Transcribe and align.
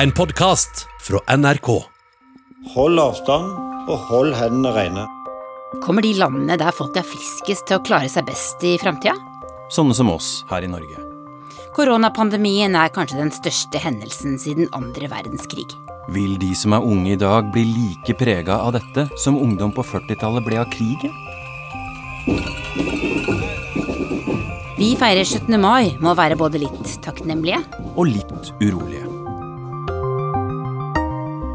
En 0.00 0.12
podkast 0.16 0.86
fra 1.04 1.18
NRK. 1.36 1.66
Hold 2.72 3.00
avstand, 3.02 3.50
og 3.84 4.06
hold 4.08 4.30
hendene 4.32 4.70
rene. 4.72 5.02
Kommer 5.84 6.00
de 6.00 6.14
landene 6.16 6.56
der 6.56 6.72
folk 6.72 6.96
er 6.96 7.04
friskest 7.04 7.66
til 7.68 7.76
å 7.76 7.82
klare 7.84 8.08
seg 8.08 8.24
best 8.30 8.64
i 8.64 8.78
framtida? 8.80 9.12
Sånne 9.68 9.92
som 9.98 10.08
oss 10.08 10.30
her 10.48 10.64
i 10.64 10.70
Norge. 10.72 11.04
Koronapandemien 11.76 12.78
er 12.80 12.94
kanskje 12.94 13.20
den 13.20 13.34
største 13.36 13.82
hendelsen 13.84 14.40
siden 14.40 14.70
andre 14.78 15.10
verdenskrig. 15.12 15.68
Vil 16.16 16.38
de 16.40 16.54
som 16.56 16.78
er 16.78 16.88
unge 16.94 17.12
i 17.12 17.20
dag 17.20 17.52
bli 17.52 17.66
like 17.68 18.16
prega 18.16 18.56
av 18.56 18.78
dette 18.78 19.04
som 19.20 19.36
ungdom 19.36 19.76
på 19.76 19.84
40-tallet 19.84 20.48
ble 20.48 20.62
av 20.64 20.72
krigen? 20.72 21.12
Vi 24.80 24.94
feirer 24.96 25.28
17. 25.28 25.60
mai 25.60 25.92
med 26.00 26.14
å 26.14 26.18
være 26.24 26.40
både 26.40 26.64
litt 26.64 26.96
takknemlige 27.04 27.60
Og 28.00 28.06
litt 28.14 28.54
urolige. 28.64 29.09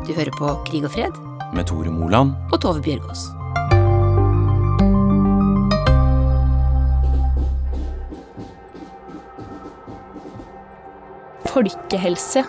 Du 0.05 0.13
hører 0.13 0.33
på 0.37 0.51
Krig 0.67 0.85
og 0.85 0.93
fred 0.93 1.17
Med 1.55 1.65
Tore 1.69 1.93
Moland 1.93 2.35
og 2.53 2.61
Tove 2.61 2.83
Bjørgaas. 2.85 3.31
folkehelse. 11.55 12.41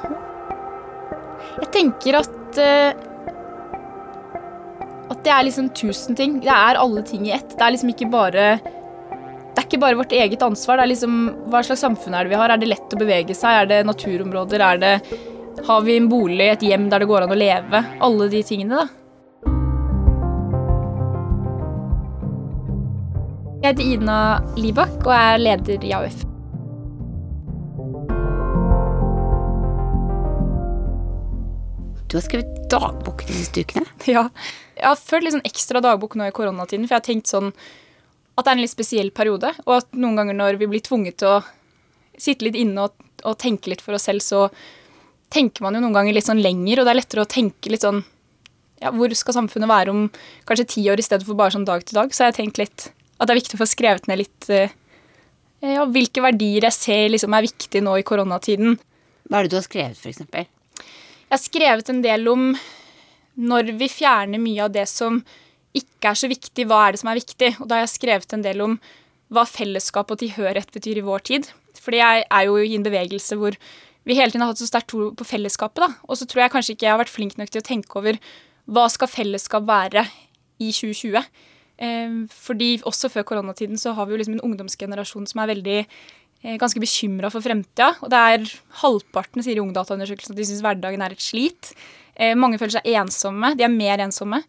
Jeg 1.56 1.68
tenker 1.74 2.18
at 2.18 2.58
eh, 2.58 3.04
At 5.06 5.20
det 5.22 5.30
er 5.30 5.44
liksom 5.46 5.68
tusen 5.70 6.16
ting. 6.18 6.40
Det 6.42 6.50
er 6.50 6.80
alle 6.80 7.04
ting 7.06 7.28
i 7.28 7.34
ett. 7.36 7.52
Det 7.52 7.62
er 7.62 7.76
liksom 7.76 7.92
ikke 7.92 8.08
bare 8.10 8.46
det 9.56 9.62
er 9.62 9.68
ikke 9.70 9.80
bare 9.80 9.96
vårt 9.96 10.12
eget 10.12 10.42
ansvar. 10.42 10.76
det 10.76 10.82
er 10.82 10.90
liksom, 10.90 11.12
Hva 11.48 11.62
slags 11.64 11.80
samfunn 11.80 12.14
er 12.14 12.26
det 12.26 12.34
vi 12.34 12.40
har? 12.40 12.50
Er 12.50 12.60
det 12.60 12.68
lett 12.68 12.92
å 12.92 12.98
bevege 12.98 13.34
seg? 13.38 13.62
Er 13.62 13.70
det 13.70 13.86
naturområder? 13.86 14.60
Er 14.60 14.82
det, 14.82 14.90
har 15.64 15.80
vi 15.80 15.96
en 15.96 16.08
bolig, 16.08 16.48
et 16.50 16.62
hjem 16.62 16.88
der 16.90 17.02
det 17.02 17.08
går 17.10 17.24
an 17.24 17.32
å 17.34 17.38
leve? 17.38 17.82
Alle 18.04 18.28
de 18.32 18.42
tingene, 18.46 18.84
da. 18.84 18.86
Jeg 23.62 23.72
heter 23.72 23.86
Ina 23.96 24.18
Libak 24.60 25.00
og 25.00 25.12
er 25.16 25.40
leder 25.40 25.82
i 25.82 25.92
AUF. 25.96 26.20
Du 32.06 32.14
har 32.14 32.22
skrevet 32.22 32.70
dagbok 32.70 33.24
de 33.26 33.34
siste 33.34 33.64
ukene. 33.66 33.88
Ja. 34.06 34.28
Jeg 34.76 34.86
har 34.86 35.00
følt 35.00 35.24
litt 35.26 35.34
sånn 35.34 35.48
ekstra 35.48 35.80
dagbok 35.82 36.14
nå 36.14 36.28
i 36.28 36.34
koronatiden, 36.36 36.84
for 36.86 36.94
jeg 36.94 37.00
har 37.00 37.08
tenkt 37.08 37.32
sånn 37.32 37.50
at 38.36 38.44
det 38.44 38.50
er 38.52 38.58
en 38.58 38.62
litt 38.62 38.74
spesiell 38.76 39.10
periode, 39.16 39.50
og 39.64 39.78
at 39.80 39.96
noen 39.96 40.20
ganger 40.20 40.36
når 40.36 40.58
vi 40.60 40.68
blir 40.70 40.84
tvunget 40.84 41.18
til 41.22 41.38
å 41.38 41.44
sitte 42.20 42.46
litt 42.46 42.58
inne 42.60 42.84
og, 42.86 43.06
og 43.24 43.38
tenke 43.40 43.72
litt 43.72 43.82
for 43.82 43.96
oss 43.96 44.06
selv, 44.06 44.22
så 44.22 44.46
tenker 45.32 45.64
man 45.64 45.76
jo 45.76 45.82
noen 45.82 45.96
ganger 45.96 46.16
litt 46.16 46.28
sånn 46.28 46.42
lenger, 46.42 46.80
og 46.80 46.86
det 46.86 46.92
er 46.92 47.00
lettere 47.00 47.24
å 47.24 47.30
tenke 47.30 47.72
litt 47.72 47.86
sånn 47.86 48.02
ja, 48.82 48.90
Hvor 48.92 49.12
skal 49.16 49.38
samfunnet 49.38 49.70
være 49.70 49.92
om 49.92 50.02
kanskje 50.48 50.66
ti 50.74 50.82
år 50.92 51.00
i 51.00 51.04
stedet 51.06 51.24
for 51.24 51.38
bare 51.38 51.54
sånn 51.54 51.64
dag 51.64 51.84
til 51.86 51.96
dag? 51.96 52.10
Så 52.12 52.24
jeg 52.24 52.32
har 52.32 52.36
tenkt 52.36 52.60
litt 52.60 52.90
at 53.16 53.28
det 53.28 53.32
er 53.32 53.40
viktig 53.40 53.56
å 53.56 53.62
få 53.62 53.68
skrevet 53.70 54.08
ned 54.10 54.20
litt 54.20 54.48
eh, 54.52 54.74
ja, 55.64 55.86
hvilke 55.88 56.20
verdier 56.20 56.66
jeg 56.68 56.76
ser 56.76 57.06
liksom 57.14 57.32
er 57.32 57.46
viktige 57.46 57.80
nå 57.84 57.96
i 57.96 58.04
koronatiden. 58.06 58.76
Hva 59.26 59.40
er 59.40 59.46
det 59.46 59.54
du 59.54 59.58
har 59.58 59.64
skrevet, 59.64 59.96
f.eks.? 59.96 60.20
Jeg 60.36 61.32
har 61.32 61.42
skrevet 61.42 61.88
en 61.90 62.04
del 62.04 62.28
om 62.30 62.50
når 63.36 63.72
vi 63.80 63.88
fjerner 63.90 64.40
mye 64.40 64.68
av 64.68 64.76
det 64.76 64.86
som 64.90 65.18
ikke 65.76 66.12
er 66.12 66.20
så 66.20 66.28
viktig, 66.30 66.68
hva 66.68 66.86
er 66.86 66.94
det 66.94 67.00
som 67.02 67.10
er 67.12 67.20
viktig? 67.20 67.50
Og 67.60 67.68
da 67.68 67.78
har 67.78 67.84
jeg 67.84 67.96
skrevet 67.96 68.36
en 68.36 68.44
del 68.44 68.62
om 68.64 68.76
hva 69.32 69.42
fellesskap 69.48 70.12
og 70.12 70.20
tilhørighet 70.20 70.70
betyr 70.72 71.00
i 71.00 71.04
vår 71.04 71.24
tid. 71.32 71.48
Fordi 71.82 72.00
jeg 72.00 72.24
er 72.24 72.46
jo 72.46 72.60
i 72.62 72.76
en 72.78 72.86
bevegelse 72.86 73.36
hvor 73.40 73.56
vi 74.06 74.14
hele 74.14 74.30
tiden 74.30 74.44
har 74.44 74.52
hatt 74.52 74.62
så 74.62 74.68
sterkt 74.68 74.92
tro 74.92 75.10
på 75.18 75.26
fellesskapet. 75.26 75.82
da. 75.82 75.90
Og 76.06 76.18
så 76.18 76.28
tror 76.28 76.44
jeg 76.44 76.54
kanskje 76.54 76.76
ikke 76.76 76.86
jeg 76.86 76.94
har 76.94 77.02
vært 77.02 77.14
flink 77.14 77.36
nok 77.38 77.50
til 77.50 77.62
å 77.62 77.66
tenke 77.66 77.98
over 77.98 78.20
hva 78.66 78.86
skal 78.90 79.10
fellesskap 79.10 79.66
være 79.66 80.06
i 80.62 80.70
2020. 80.70 81.26
Eh, 81.76 82.14
fordi 82.32 82.70
også 82.86 83.10
før 83.12 83.26
koronatiden 83.26 83.80
så 83.80 83.92
har 83.96 84.06
vi 84.06 84.14
jo 84.14 84.20
liksom 84.22 84.38
en 84.38 84.46
ungdomsgenerasjon 84.46 85.26
som 85.28 85.42
er 85.42 85.50
veldig 85.52 85.78
eh, 85.82 86.56
ganske 86.62 86.80
bekymra 86.82 87.32
for 87.34 87.44
fremtida. 87.44 87.92
Og 88.00 88.12
det 88.14 88.22
er 88.30 88.48
halvparten 88.82 89.44
sier 89.44 89.58
i 89.58 89.64
Ungdataundersøkelsen 89.64 90.36
at 90.36 90.40
de 90.40 90.48
syns 90.48 90.64
hverdagen 90.64 91.02
er 91.02 91.16
et 91.16 91.26
slit. 91.26 91.74
Eh, 92.14 92.38
mange 92.38 92.62
føler 92.62 92.78
seg 92.78 92.90
ensomme. 92.94 93.56
De 93.58 93.66
er 93.66 93.74
mer 93.74 94.06
ensomme. 94.06 94.40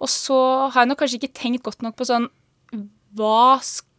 Og 0.00 0.08
så 0.10 0.40
har 0.72 0.82
jeg 0.82 0.90
nok 0.90 1.04
kanskje 1.04 1.20
ikke 1.20 1.36
tenkt 1.36 1.66
godt 1.68 1.84
nok 1.84 1.94
på 1.98 2.08
sånn 2.08 2.30
Hva 3.14 3.60
skal 3.60 3.91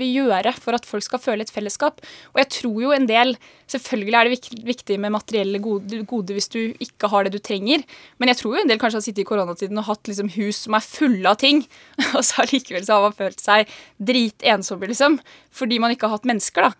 vi 0.00 0.08
gjøre 0.14 0.52
for 0.56 0.74
at 0.74 0.86
folk 0.88 1.04
skal 1.04 1.20
føle 1.20 1.44
et 1.44 1.52
fellesskap? 1.52 2.00
Og 2.32 2.40
jeg 2.40 2.48
tror 2.56 2.78
jo 2.82 2.92
en 2.96 3.08
del 3.10 3.36
Selvfølgelig 3.70 4.16
er 4.18 4.26
det 4.26 4.62
viktig 4.66 4.96
med 4.98 5.12
materielle 5.14 5.60
gode, 5.62 6.00
gode 6.10 6.34
hvis 6.34 6.50
du 6.50 6.72
ikke 6.82 7.06
har 7.06 7.22
det 7.22 7.36
du 7.36 7.38
trenger, 7.38 7.84
men 8.18 8.32
jeg 8.32 8.40
tror 8.40 8.56
jo 8.56 8.62
en 8.64 8.70
del 8.72 8.80
kanskje 8.82 8.98
har 8.98 9.04
sittet 9.04 9.22
i 9.22 9.28
koronatiden 9.28 9.78
og 9.78 9.86
hatt 9.86 10.10
liksom 10.10 10.32
hus 10.34 10.64
som 10.64 10.74
er 10.74 10.82
fulle 10.82 11.30
av 11.30 11.38
ting, 11.38 11.62
og 12.16 12.24
så 12.26 12.42
allikevel 12.42 12.82
så 12.82 12.96
har 12.96 13.04
man 13.06 13.14
følt 13.14 13.38
seg 13.38 13.70
dritensomme, 14.10 14.90
liksom. 14.90 15.20
Fordi 15.54 15.78
man 15.78 15.94
ikke 15.94 16.10
har 16.10 16.18
hatt 16.18 16.26
mennesker, 16.26 16.66
da. 16.66 16.74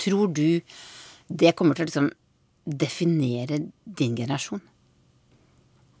Tror 0.00 0.32
du 0.32 0.62
det 1.28 1.52
kommer 1.58 1.76
til 1.76 1.84
å 1.84 1.90
liksom 1.90 2.08
definere 2.66 3.60
din 3.84 4.16
generasjon? 4.16 4.64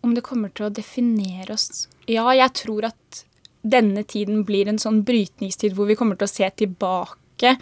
Om 0.06 0.16
det 0.16 0.24
kommer 0.24 0.52
til 0.54 0.68
å 0.68 0.72
definere 0.72 1.52
oss 1.52 1.86
Ja, 2.06 2.28
jeg 2.32 2.52
tror 2.54 2.88
at 2.92 3.24
denne 3.66 4.04
tiden 4.08 4.44
blir 4.46 4.68
en 4.70 4.80
sånn 4.80 5.02
brytningstid 5.06 5.74
hvor 5.76 5.88
vi 5.90 5.96
kommer 5.98 6.18
til 6.18 6.28
å 6.28 6.32
se 6.32 6.48
tilbake 6.62 7.56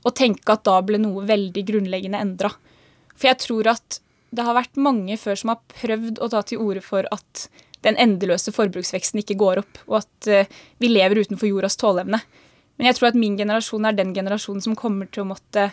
og 0.00 0.14
tenke 0.16 0.54
at 0.54 0.64
da 0.64 0.78
ble 0.84 1.00
noe 1.00 1.26
veldig 1.28 1.64
grunnleggende 1.68 2.20
endra. 2.20 2.52
For 3.16 3.28
jeg 3.28 3.40
tror 3.42 3.74
at 3.74 4.00
det 4.30 4.46
har 4.46 4.56
vært 4.56 4.78
mange 4.80 5.16
før 5.20 5.36
som 5.36 5.52
har 5.52 5.60
prøvd 5.74 6.22
å 6.22 6.30
ta 6.32 6.42
til 6.46 6.62
orde 6.62 6.82
for 6.84 7.08
at 7.12 7.48
den 7.84 7.96
endeløse 8.00 8.52
forbruksveksten 8.54 9.22
ikke 9.22 9.38
går 9.40 9.62
opp, 9.62 9.80
og 9.88 10.02
at 10.02 10.28
uh, 10.28 10.58
vi 10.80 10.90
lever 10.92 11.22
utenfor 11.24 11.48
jordas 11.48 11.78
tåleevne. 11.80 12.20
Men 12.76 12.88
jeg 12.88 12.96
tror 12.96 13.10
at 13.10 13.18
min 13.18 13.36
generasjon 13.40 13.88
er 13.88 13.96
den 13.96 14.12
generasjonen 14.16 14.64
som 14.64 14.76
kommer 14.78 15.08
til 15.08 15.24
å 15.24 15.30
måtte 15.32 15.70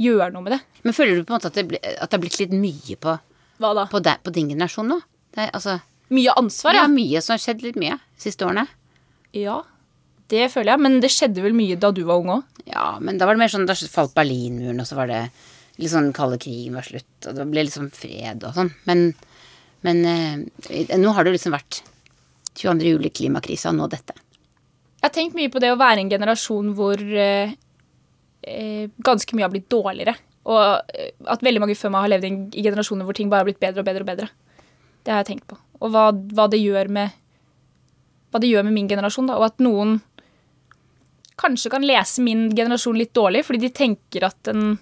gjøre 0.00 0.30
noe 0.34 0.44
med 0.44 0.56
det. 0.56 0.60
Men 0.84 0.96
føler 0.96 1.16
du 1.16 1.24
på 1.24 1.32
en 1.32 1.38
måte 1.38 1.52
at 1.52 1.56
det, 1.56 1.66
ble, 1.70 1.80
at 1.80 2.08
det 2.08 2.16
har 2.16 2.24
blitt 2.24 2.40
litt 2.40 2.56
mye 2.56 2.96
på, 3.00 3.14
på, 3.60 4.00
deg, 4.04 4.24
på 4.24 4.34
din 4.36 4.50
generasjon 4.52 4.90
nå? 4.92 4.98
Det, 5.32 5.46
er, 5.46 5.52
altså, 5.56 5.78
Mye 6.16 6.34
ansvar, 6.38 6.76
ja. 6.76 6.84
ja. 6.84 6.90
mye 6.92 7.22
som 7.24 7.34
har 7.34 7.42
skjedd 7.42 7.64
litt 7.64 7.78
mye 7.80 7.96
de 7.98 8.26
siste 8.28 8.46
årene. 8.46 8.66
Ja, 9.36 9.60
det 10.32 10.48
føler 10.52 10.74
jeg. 10.74 10.82
Men 10.86 11.00
det 11.04 11.12
skjedde 11.14 11.44
vel 11.44 11.56
mye 11.56 11.78
da 11.80 11.92
du 11.94 12.02
var 12.08 12.22
ung 12.22 12.32
òg? 12.38 12.62
Ja, 12.66 12.96
men 13.02 13.20
da 13.20 13.28
var 13.28 13.36
det 13.36 13.44
mer 13.44 13.52
sånn 13.52 13.68
Da 13.68 13.76
falt 13.76 14.14
Berlinmuren, 14.16 14.80
og 14.82 14.88
så 14.88 14.98
var 14.98 15.10
det 15.12 15.20
litt 15.76 15.92
sånn 15.92 16.14
kalde 16.16 16.38
krigen 16.40 16.78
var 16.78 16.86
slutt, 16.86 17.28
og 17.28 17.36
det 17.36 17.44
ble 17.50 17.66
liksom 17.66 17.90
fred 17.94 18.46
og 18.48 18.56
sånn. 18.56 18.72
Men, 18.88 19.10
men 19.84 20.00
eh, 20.08 20.94
nå 20.96 21.12
har 21.12 21.26
det 21.26 21.34
liksom 21.36 21.52
vært 21.54 21.82
22. 22.56 22.94
juli, 22.94 23.12
klimakrisa, 23.12 23.70
og 23.70 23.80
nå 23.80 23.90
dette. 23.92 24.16
Jeg 24.96 25.04
har 25.04 25.14
tenkt 25.14 25.36
mye 25.36 25.52
på 25.52 25.60
det 25.62 25.74
å 25.74 25.78
være 25.78 26.02
en 26.02 26.10
generasjon 26.10 26.72
hvor 26.78 26.96
eh, 26.98 27.52
eh, 28.40 28.88
ganske 29.04 29.36
mye 29.36 29.44
har 29.44 29.52
blitt 29.52 29.68
dårligere. 29.70 30.16
Og 30.48 30.96
eh, 30.96 31.12
at 31.28 31.44
veldig 31.44 31.62
mange 31.62 31.76
før 31.78 31.92
meg 31.92 32.06
har 32.06 32.14
levd 32.14 32.28
i, 32.28 32.32
i 32.56 32.64
generasjoner 32.64 33.06
hvor 33.06 33.18
ting 33.18 33.30
bare 33.30 33.44
har 33.44 33.50
blitt 33.50 33.62
bedre 33.62 33.84
og 33.84 33.88
bedre 33.90 34.06
og 34.06 34.10
bedre. 34.10 34.30
Det 35.04 35.12
har 35.12 35.22
jeg 35.22 35.34
tenkt 35.34 35.48
på. 35.52 35.60
Og 35.84 35.92
hva, 35.92 36.08
hva 36.10 36.48
det 36.50 36.62
gjør 36.62 36.90
med 36.96 37.14
hva 38.30 38.42
det 38.42 38.50
gjør 38.50 38.66
med 38.66 38.76
min 38.76 38.90
generasjon. 38.90 39.30
Da. 39.30 39.38
Og 39.40 39.48
at 39.48 39.62
noen 39.64 39.98
kanskje 41.36 41.72
kan 41.72 41.84
lese 41.84 42.24
min 42.24 42.48
generasjon 42.56 42.98
litt 42.98 43.14
dårlig, 43.16 43.44
fordi 43.46 43.66
de 43.66 43.72
tenker 43.74 44.26
at 44.28 44.38
den 44.48 44.76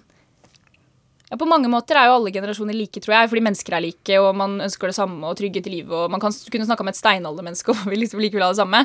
ja, 1.25 1.39
På 1.41 1.47
mange 1.49 1.65
måter 1.65 1.97
er 1.97 2.05
jo 2.05 2.19
alle 2.19 2.29
generasjoner 2.29 2.75
like, 2.77 3.01
tror 3.01 3.15
jeg, 3.15 3.29
fordi 3.31 3.41
mennesker 3.47 3.73
er 3.73 3.81
like, 3.81 4.17
og 4.21 4.35
man 4.37 4.59
ønsker 4.61 4.91
det 4.91 4.97
samme 4.97 5.25
og 5.25 5.39
trygghet 5.39 5.65
i 5.65 5.73
livet, 5.79 5.95
og 5.97 6.11
man 6.13 6.21
kan 6.21 6.35
kunne 6.53 6.67
snakke 6.67 6.85
om 6.85 6.91
et 6.91 6.99
steinaldermenneske 6.99 7.71
og 7.73 7.87
vil 7.89 8.03
liksom 8.03 8.21
likevel 8.21 8.45
ha 8.45 8.51
det 8.53 8.59
samme. 8.61 8.83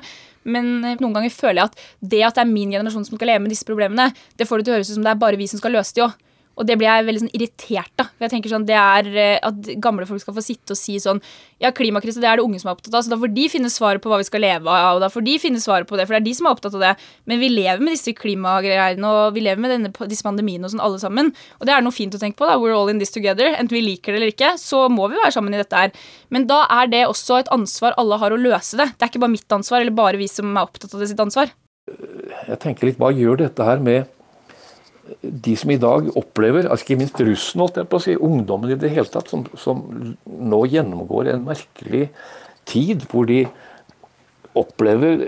Men 0.49 0.71
eh, 0.81 0.97
noen 1.03 1.19
ganger 1.19 1.35
føler 1.35 1.61
jeg 1.61 1.69
at 1.69 1.85
det 2.01 2.23
at 2.25 2.41
det 2.41 2.47
er 2.47 2.55
min 2.55 2.73
generasjon 2.73 3.05
som 3.05 3.21
skal 3.21 3.35
leve 3.35 3.45
med 3.45 3.53
disse 3.53 3.69
problemene, 3.69 4.09
det 4.41 4.49
får 4.49 4.61
det 4.63 4.67
til 4.67 4.73
å 4.75 4.79
høres 4.79 4.93
ut 4.93 4.97
som 4.97 5.07
det 5.07 5.13
er 5.13 5.21
bare 5.21 5.41
vi 5.41 5.51
som 5.53 5.61
skal 5.61 5.77
løse 5.77 5.95
de 5.99 6.07
òg. 6.09 6.17
Og 6.61 6.69
det 6.69 6.77
blir 6.79 6.91
jeg 6.91 7.07
veldig 7.09 7.23
sånn 7.23 7.33
irritert 7.37 8.03
av. 8.03 8.11
For 8.13 8.27
jeg 8.27 8.35
tenker 8.35 8.53
sånn, 8.53 8.67
det 8.69 8.77
er 8.77 9.09
eh, 9.15 9.39
At 9.47 9.71
gamle 9.81 10.07
folk 10.09 10.21
skal 10.23 10.37
få 10.37 10.45
sitte 10.45 10.75
og 10.75 10.79
si 10.79 10.99
sånn 11.01 11.23
Ja, 11.63 11.73
klimakrise 11.77 12.21
det 12.21 12.29
er 12.29 12.41
det 12.41 12.45
unge 12.45 12.61
som 12.61 12.71
er 12.71 12.77
opptatt 12.77 12.95
av, 12.95 13.05
så 13.05 13.13
da 13.13 13.19
får 13.21 13.33
de 13.37 13.47
finne 13.53 13.71
svaret 13.73 14.03
på 14.05 14.13
hva 14.13 14.21
vi 14.21 14.29
skal 14.29 14.45
leve 14.45 14.69
av. 14.69 14.99
Og 14.99 15.03
da 15.05 15.11
får 15.13 15.25
de 15.27 15.37
finne 15.43 15.61
svaret 15.63 15.89
på 15.89 15.99
det, 15.99 16.07
for 16.09 16.17
det 16.17 16.21
er 16.23 16.29
de 16.29 16.37
som 16.37 16.49
er 16.49 16.57
opptatt 16.57 16.77
av 16.77 16.85
det. 16.85 16.93
Men 17.29 17.41
vi 17.43 17.51
lever 17.53 17.83
med 17.85 17.97
disse 17.97 18.15
klimagreiene, 18.17 19.11
og 19.11 19.37
vi 19.37 19.45
lever 19.45 19.61
med 19.61 19.75
denne, 19.75 19.93
disse 20.09 20.25
pandemiene 20.25 20.69
og 20.69 20.75
sånn 20.75 20.85
alle 20.85 21.01
sammen. 21.03 21.33
Og 21.59 21.69
det 21.69 21.75
er 21.75 21.85
noe 21.85 21.97
fint 21.97 22.17
å 22.17 22.21
tenke 22.23 22.41
på. 22.41 22.49
da, 22.49 22.57
We're 22.61 22.77
all 22.77 22.93
in 22.93 23.01
this 23.03 23.13
together. 23.13 23.51
Enten 23.53 23.77
vi 23.77 23.85
liker 23.85 24.15
det 24.15 24.21
eller 24.21 24.33
ikke, 24.33 24.55
så 24.61 24.87
må 24.93 25.11
vi 25.13 25.21
være 25.21 25.35
sammen 25.37 25.57
i 25.57 25.61
dette 25.61 25.85
her. 25.85 25.93
Men 26.33 26.49
da 26.49 26.63
er 26.81 26.89
det 26.93 27.05
også 27.09 27.41
et 27.43 27.53
ansvar 27.53 27.97
alle 28.01 28.21
har 28.21 28.33
å 28.33 28.41
løse 28.41 28.81
det. 28.81 28.93
Det 28.97 29.07
er 29.07 29.13
ikke 29.13 29.25
bare 29.25 29.37
mitt 29.37 29.59
ansvar, 29.61 29.85
eller 29.85 29.97
bare 29.97 30.21
vi 30.21 30.31
som 30.33 30.53
er 30.55 30.65
opptatt 30.65 30.97
av 30.97 31.05
det 31.05 31.11
sitt 31.13 31.21
ansvar. 31.21 31.53
Jeg 32.49 32.59
tenker 32.63 32.89
litt, 32.89 33.01
Hva 33.01 33.13
gjør 33.15 33.45
dette 33.45 33.67
her 33.67 33.83
med 33.83 34.09
de 35.21 35.57
som 35.59 35.73
i 35.73 35.79
dag 35.81 36.11
opplever, 36.19 36.69
altså 36.69 36.87
ikke 36.87 37.01
minst 37.01 37.21
russen, 37.25 37.63
holdt 37.63 37.81
jeg 37.81 37.91
på 37.91 37.99
å 37.99 38.05
si, 38.05 38.17
ungdommen 38.17 38.73
i 38.73 38.79
det 38.81 38.93
hele 38.95 39.11
tatt, 39.11 39.31
som, 39.33 39.45
som 39.59 39.83
nå 40.25 40.61
gjennomgår 40.71 41.33
en 41.33 41.47
merkelig 41.49 42.09
tid 42.69 43.07
hvor 43.11 43.27
de 43.31 43.45
opplever 44.59 45.25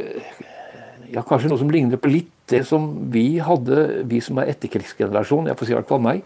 ja, 1.13 1.23
kanskje 1.23 1.51
noe 1.51 1.61
som 1.61 1.73
ligner 1.73 2.01
på 2.01 2.11
litt 2.13 2.31
det 2.51 2.65
som 2.69 2.91
vi 3.13 3.39
hadde, 3.43 4.05
vi 4.11 4.21
som 4.25 4.41
er 4.41 4.51
etterkrigsgenerasjon, 4.53 5.49
jeg 5.49 5.59
får 5.59 5.69
si 5.69 5.75
i 5.75 5.79
hvert 5.79 5.91
fall 5.91 6.05
meg, 6.05 6.23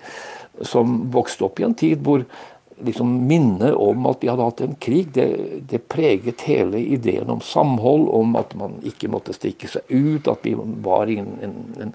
som 0.64 0.98
vokste 1.12 1.46
opp 1.46 1.60
i 1.60 1.66
en 1.66 1.76
tid 1.76 2.00
hvor 2.04 2.24
liksom 2.84 3.12
minnet 3.28 3.74
om 3.80 4.06
at 4.10 4.20
vi 4.20 4.28
hadde 4.28 4.46
hatt 4.46 4.62
en 4.64 4.76
krig, 4.80 5.12
det, 5.16 5.28
det, 5.70 5.80
preget 5.88 6.44
hele 6.48 6.80
ideen 6.80 7.30
om 7.32 7.40
samhold, 7.44 8.08
om 8.12 8.36
at 8.36 8.52
man 8.58 8.76
ikke 8.86 9.10
måtte 9.12 9.36
stikke 9.36 9.70
seg 9.70 9.86
ut, 9.88 10.28
at 10.28 10.44
vi 10.44 10.52
var 10.84 11.08
i 11.08 11.18
en, 11.22 11.62
en, 11.80 11.94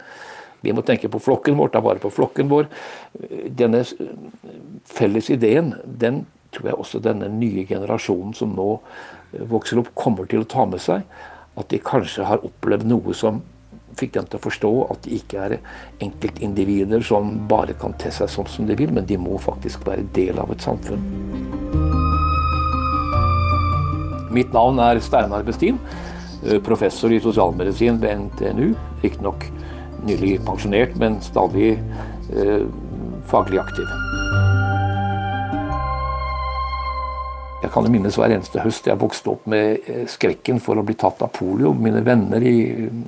vi 0.61 0.73
må 0.73 0.83
tenke 0.85 1.09
på 1.09 1.21
flokken 1.21 1.57
vår, 1.57 1.71
ta 1.73 1.81
vare 1.83 2.01
på 2.01 2.11
flokken 2.13 2.49
vår. 2.51 2.69
Denne 3.57 3.83
felles 4.89 5.31
ideen, 5.33 5.73
den 5.85 6.25
tror 6.51 6.71
jeg 6.71 6.81
også 6.83 7.01
denne 7.03 7.29
nye 7.31 7.65
generasjonen 7.67 8.35
som 8.37 8.53
nå 8.57 8.75
vokser 9.51 9.79
opp, 9.81 9.93
kommer 9.95 10.27
til 10.29 10.43
å 10.43 10.49
ta 10.51 10.67
med 10.69 10.83
seg. 10.83 11.07
At 11.59 11.71
de 11.71 11.81
kanskje 11.83 12.27
har 12.27 12.43
opplevd 12.45 12.87
noe 12.87 13.15
som 13.17 13.41
fikk 13.99 14.13
dem 14.15 14.27
til 14.29 14.39
å 14.39 14.43
forstå 14.45 14.71
at 14.93 15.01
de 15.05 15.17
ikke 15.17 15.47
er 15.47 15.57
enkeltindivider 16.03 17.03
som 17.03 17.33
bare 17.49 17.75
kan 17.79 17.95
te 17.99 18.11
seg 18.13 18.29
sånn 18.31 18.47
som 18.47 18.69
de 18.69 18.77
vil, 18.79 18.93
men 18.95 19.07
de 19.07 19.17
må 19.19 19.39
faktisk 19.41 19.83
være 19.87 20.07
del 20.15 20.39
av 20.39 20.53
et 20.53 20.63
samfunn. 20.63 21.03
Mitt 24.31 24.53
navn 24.55 24.79
er 24.79 25.01
Steinar 25.03 25.43
Bestin, 25.43 25.79
professor 26.63 27.11
i 27.11 27.19
sosialmedisin 27.19 27.99
ved 27.99 28.29
NTNU. 28.29 28.69
Riktignok 29.03 29.43
nylig 30.05 30.39
pensjonert, 30.45 30.95
men 30.99 31.19
stadig 31.21 31.73
eh, 32.35 32.63
faglig 33.29 33.61
aktiv. 33.61 33.85
Jeg 37.61 37.69
kan 37.75 37.85
minnes 37.93 38.15
hver 38.17 38.33
eneste 38.33 38.63
høst 38.63 38.87
jeg 38.89 38.99
vokste 38.99 39.35
opp 39.35 39.45
med 39.51 39.85
eh, 39.85 40.05
skrekken 40.09 40.59
for 40.63 40.79
å 40.79 40.85
bli 40.85 40.95
tatt 40.97 41.21
av 41.21 41.29
polio. 41.35 41.75
Mine 41.77 42.01
venner 42.05 42.41
i, 42.41 42.57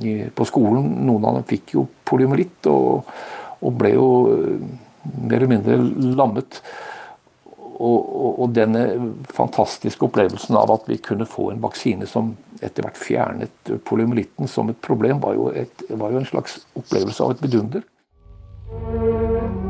i, 0.05 0.13
på 0.29 0.45
skolen, 0.45 0.85
noen 1.07 1.25
av 1.25 1.39
dem 1.39 1.47
fikk 1.49 1.73
jo 1.79 1.87
poliomyelitt 2.05 2.69
og, 2.69 3.09
og, 3.59 3.71
ble 3.79 3.95
jo 3.95 4.09
eh, 4.35 4.65
mer 5.25 5.39
eller 5.39 5.53
mindre 5.55 5.79
lammet. 6.13 6.61
Og, 7.73 7.97
og, 7.97 8.29
og, 8.37 8.51
denne 8.53 8.85
fantastiske 9.33 10.05
opplevelsen 10.05 10.55
av 10.55 10.71
at 10.75 10.85
vi 10.87 11.01
kunne 11.01 11.25
få 11.27 11.49
en 11.51 11.63
vaksine 11.63 12.05
som 12.07 12.35
etter 12.63 12.85
hvert 12.85 12.99
fjernet 12.99 13.73
poliomyelitten 13.87 14.49
som 14.49 14.69
et 14.71 14.79
problem, 14.83 15.19
var 15.23 15.35
jo, 15.37 15.49
et, 15.53 15.83
var 15.89 16.13
jo 16.13 16.21
en 16.21 16.29
slags 16.29 16.61
opplevelse 16.79 17.23
av 17.25 17.35
et 17.35 17.43
vidunder. 17.45 17.83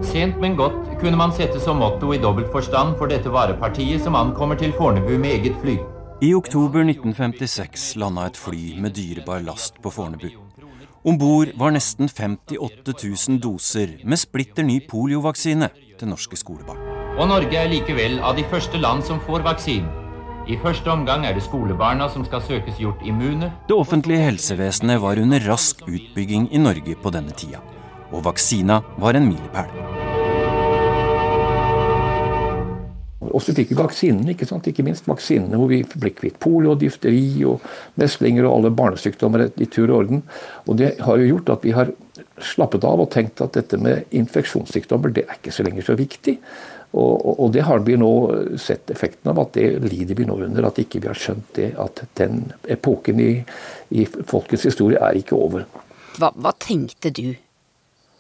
Sent, 0.04 0.38
men 0.40 0.56
godt 0.60 0.78
kunne 1.02 1.18
man 1.20 1.34
sette 1.36 1.60
som 1.64 1.80
motto 1.82 2.12
i 2.14 2.22
dobbelt 2.22 2.52
forstand 2.54 2.98
for 3.00 3.12
dette 3.12 3.32
varepartiet 3.32 4.04
som 4.04 4.18
ankommer 4.20 4.60
til 4.60 4.76
Fornebu 4.78 5.16
med 5.18 5.40
eget 5.40 5.60
fly. 5.64 5.78
I 6.24 6.34
oktober 6.38 6.84
1956 6.86 7.96
landa 8.00 8.28
et 8.30 8.38
fly 8.40 8.78
med 8.80 8.96
dyrebar 8.96 9.42
last 9.44 9.80
på 9.84 9.92
Fornebu. 9.92 10.30
Om 11.04 11.18
bord 11.20 11.50
var 11.60 11.74
nesten 11.76 12.08
58 12.08 12.94
000 13.28 13.42
doser 13.44 13.98
med 14.08 14.22
splitter 14.22 14.64
ny 14.64 14.78
poliovaksine 14.88 15.68
til 16.00 16.12
norske 16.14 16.40
skolebarn. 16.40 16.80
Og 17.20 17.28
Norge 17.28 17.60
er 17.60 17.68
likevel 17.72 18.22
av 18.24 18.38
de 18.40 18.46
første 18.48 18.80
land 18.80 19.04
som 19.04 19.20
får 19.26 19.44
vaksinen. 19.44 20.03
I 20.48 20.58
første 20.60 20.92
omgang 20.92 21.26
er 21.26 21.34
det 21.38 21.44
skolebarna 21.46 22.10
som 22.12 22.26
skal 22.28 22.42
søkes 22.44 22.80
gjort 22.82 23.04
immune. 23.08 23.52
Det 23.70 23.76
offentlige 23.76 24.26
helsevesenet 24.26 25.00
var 25.02 25.22
under 25.22 25.40
rask 25.48 25.86
utbygging 25.88 26.50
i 26.52 26.60
Norge 26.60 26.98
på 27.00 27.14
denne 27.16 27.32
tida 27.32 27.64
og 28.14 28.22
vaksina 28.28 28.80
var 29.02 29.18
en 29.18 29.28
milepæl. 29.28 29.72
Og 33.34 33.42
så 33.42 33.56
fikk 33.58 33.72
vi 33.72 33.80
vaksinene, 33.80 34.36
ikke 34.36 34.46
sant? 34.46 34.68
ikke 34.70 34.86
minst 34.86 35.08
vaksinene 35.10 35.58
hvor 35.58 35.72
vi 35.72 35.80
ble 35.82 36.12
kvitt 36.14 36.36
polio, 36.44 36.76
difteri 36.78 37.42
og 37.50 37.64
meslinger 37.98 38.46
og 38.46 38.60
alle 38.60 38.74
barnesykdommer 38.78 39.48
i 39.58 39.66
tur 39.66 39.88
og 39.88 40.04
orden. 40.04 40.22
Og 40.68 40.78
Det 40.78 40.92
har 41.02 41.18
jo 41.18 41.32
gjort 41.32 41.50
at 41.50 41.66
vi 41.66 41.74
har 41.74 41.90
slappet 42.38 42.86
av 42.86 43.02
og 43.02 43.10
tenkt 43.14 43.42
at 43.42 43.56
dette 43.58 43.80
med 43.82 44.06
infeksjonssykdommer 44.12 45.16
det 45.16 45.26
er 45.26 45.40
ikke 45.40 45.56
så 45.56 45.66
lenger 45.66 45.88
så 45.88 45.98
viktig. 45.98 46.38
Og, 46.94 47.40
og, 47.40 47.48
det 47.54 47.64
har 47.66 47.82
vi 47.82 47.96
nå 47.98 48.12
sett 48.62 48.92
effekten 48.94 49.32
av, 49.32 49.40
at 49.42 49.56
det 49.58 49.82
lider 49.90 50.18
vi 50.20 50.28
nå 50.30 50.36
under. 50.46 50.68
At 50.70 50.82
ikke 50.84 51.02
vi 51.02 51.10
har 51.10 51.18
skjønt 51.18 51.56
det, 51.58 51.72
at 51.82 52.04
den 52.20 52.44
epoken 52.70 53.22
i, 53.24 53.32
i 53.98 54.06
folkets 54.06 54.68
historie 54.70 55.02
er 55.02 55.18
ikke 55.18 55.38
over. 55.38 55.66
Hva, 56.20 56.30
hva 56.38 56.54
tenkte 56.62 57.10
du 57.10 57.34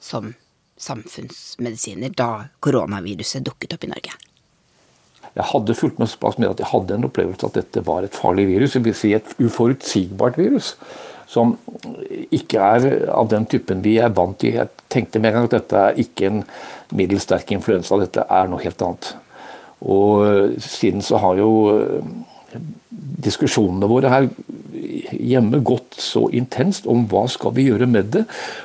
som 0.02 0.34
samfunnsmedisiner 0.81 2.16
da 2.18 2.48
koronaviruset 2.66 3.46
dukket 3.46 3.78
opp 3.78 3.86
i 3.86 3.92
Norge? 3.94 4.18
Jeg 5.34 5.50
hadde 5.50 5.78
fulgt 5.78 6.02
med 6.02 6.10
såpass 6.10 6.38
med 6.38 6.52
at 6.52 6.62
jeg 6.62 6.70
hadde 6.70 6.98
en 6.98 7.08
opplevelse 7.08 7.48
at 7.48 7.58
dette 7.58 7.86
var 7.86 8.06
et 8.06 8.18
farlig 8.18 8.46
virus. 8.50 8.75
Det 8.75 8.84
vil 8.86 8.98
si 8.98 9.14
et 9.18 9.36
uforutsigbart 9.42 10.38
virus. 10.38 10.74
Som 11.30 11.56
ikke 12.34 12.62
er 12.62 13.08
av 13.10 13.30
den 13.31 13.48
typen 13.50 13.81
vi 13.86 13.96
er 14.02 14.14
vant 14.14 14.38
til. 14.42 14.60
Jeg 14.60 14.70
tenkte 14.94 15.22
med 15.22 15.31
en 15.31 15.40
gang 15.40 15.50
at 15.50 15.57
dette 15.57 15.81
er 15.81 16.01
ikke 16.04 16.30
en 16.30 16.44
middels 16.94 17.25
sterk 17.28 17.51
influensa, 17.56 17.98
dette 18.01 18.25
er 18.30 18.50
noe 18.51 18.63
helt 18.63 18.86
annet. 18.86 19.13
Og 19.84 20.62
siden 20.63 21.04
så 21.04 21.19
har 21.19 21.40
jo 21.42 21.50
eh, 21.74 22.12
diskusjonene 23.24 23.90
våre 23.90 24.12
her 24.13 24.30
hjemme 25.13 25.62
gått 25.66 25.98
så 26.01 26.28
intenst 26.36 26.88
om 26.90 27.06
hva 27.12 27.25
skal 27.31 27.54
vi 27.56 27.68
gjøre 27.69 27.88
med 27.90 28.12
det. 28.16 28.24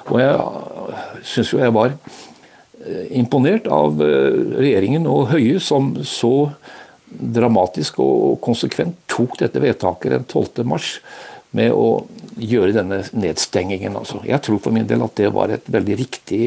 Og 0.09 0.21
jeg 0.23 1.25
syns 1.27 1.53
jo 1.53 1.63
jeg 1.63 1.75
var 1.75 1.95
eh, 1.95 3.07
imponert 3.19 3.69
av 3.73 4.03
eh, 4.05 4.43
regjeringen 4.59 5.09
og 5.11 5.33
Høie, 5.33 5.59
som 5.63 5.97
så 6.07 6.51
dramatisk 7.09 8.03
og 8.05 8.37
konsekvent 8.45 8.99
tok 9.09 9.39
dette 9.41 9.63
vedtaket 9.63 10.13
den 10.13 10.27
12. 10.29 10.65
mars 10.69 10.99
med 11.57 11.73
å 11.73 12.05
gjøre 12.39 12.75
denne 12.77 13.01
nedstengingen. 13.17 13.97
Altså. 13.99 14.21
Jeg 14.29 14.43
tror 14.45 14.61
for 14.63 14.75
min 14.75 14.87
del 14.89 15.03
at 15.05 15.17
det 15.19 15.31
var 15.35 15.53
et 15.53 15.67
veldig 15.73 15.97
riktig 15.99 16.43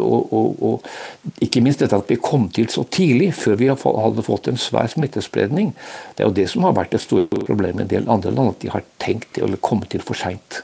og, 0.00 0.32
og, 0.32 0.62
og 0.64 1.44
ikke 1.44 1.62
minst 1.64 1.84
dette 1.84 1.98
at 1.98 2.10
vi 2.10 2.18
kom 2.20 2.48
til 2.54 2.70
så 2.72 2.86
tidlig, 2.88 3.30
før 3.36 3.60
vi 3.60 3.70
hadde 3.70 4.26
fått 4.26 4.50
en 4.50 4.60
svær 4.60 4.90
smittespredning. 4.90 5.74
Det 6.16 6.24
er 6.24 6.30
jo 6.30 6.38
det 6.40 6.48
som 6.52 6.66
har 6.66 6.76
vært 6.78 6.96
et 6.96 7.04
stort 7.04 7.32
problem 7.46 7.78
i 7.80 7.86
en 7.86 7.92
del 7.92 8.10
andre 8.10 8.34
land, 8.34 8.56
at 8.56 8.64
de 8.64 8.72
har 8.72 8.86
tenkt 9.02 9.34
det 9.36 9.44
eller 9.46 9.60
kommet 9.62 9.92
til 9.92 10.04
for 10.04 10.18
seint. 10.18 10.62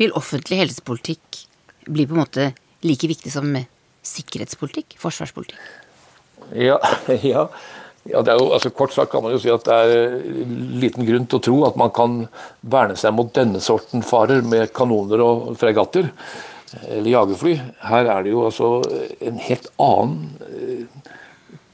Vil 0.00 0.14
offentlig 0.16 0.60
helsepolitikk 0.64 1.44
bli 1.86 2.08
på 2.08 2.16
en 2.16 2.24
måte 2.24 2.50
like 2.86 3.08
viktig 3.08 3.32
som 3.32 3.52
sikkerhetspolitikk? 4.06 4.96
Forsvarspolitikk? 5.00 5.60
Ja, 6.56 6.78
ja. 7.22 7.48
Ja, 8.06 8.22
det 8.22 8.32
er 8.32 8.40
jo, 8.40 8.50
altså 8.54 8.70
Kort 8.70 8.94
sagt 8.94 9.10
kan 9.12 9.24
man 9.24 9.34
jo 9.34 9.40
si 9.42 9.50
at 9.50 9.66
det 9.66 9.76
er 9.76 10.18
liten 10.82 11.06
grunn 11.08 11.26
til 11.26 11.40
å 11.40 11.44
tro 11.46 11.56
at 11.66 11.78
man 11.80 11.92
kan 11.94 12.20
verne 12.62 12.96
seg 12.98 13.14
mot 13.16 13.32
denne 13.34 13.62
sorten 13.64 14.04
farer 14.06 14.44
med 14.46 14.70
kanoner 14.76 15.22
og 15.24 15.56
fregatter 15.58 16.10
eller 16.90 17.10
jagerfly. 17.10 17.56
Her 17.88 18.10
er 18.12 18.24
det 18.24 18.32
jo 18.34 18.46
altså 18.46 18.70
en 19.24 19.38
helt 19.42 19.68
annen 19.82 20.16
eh, 20.46 21.12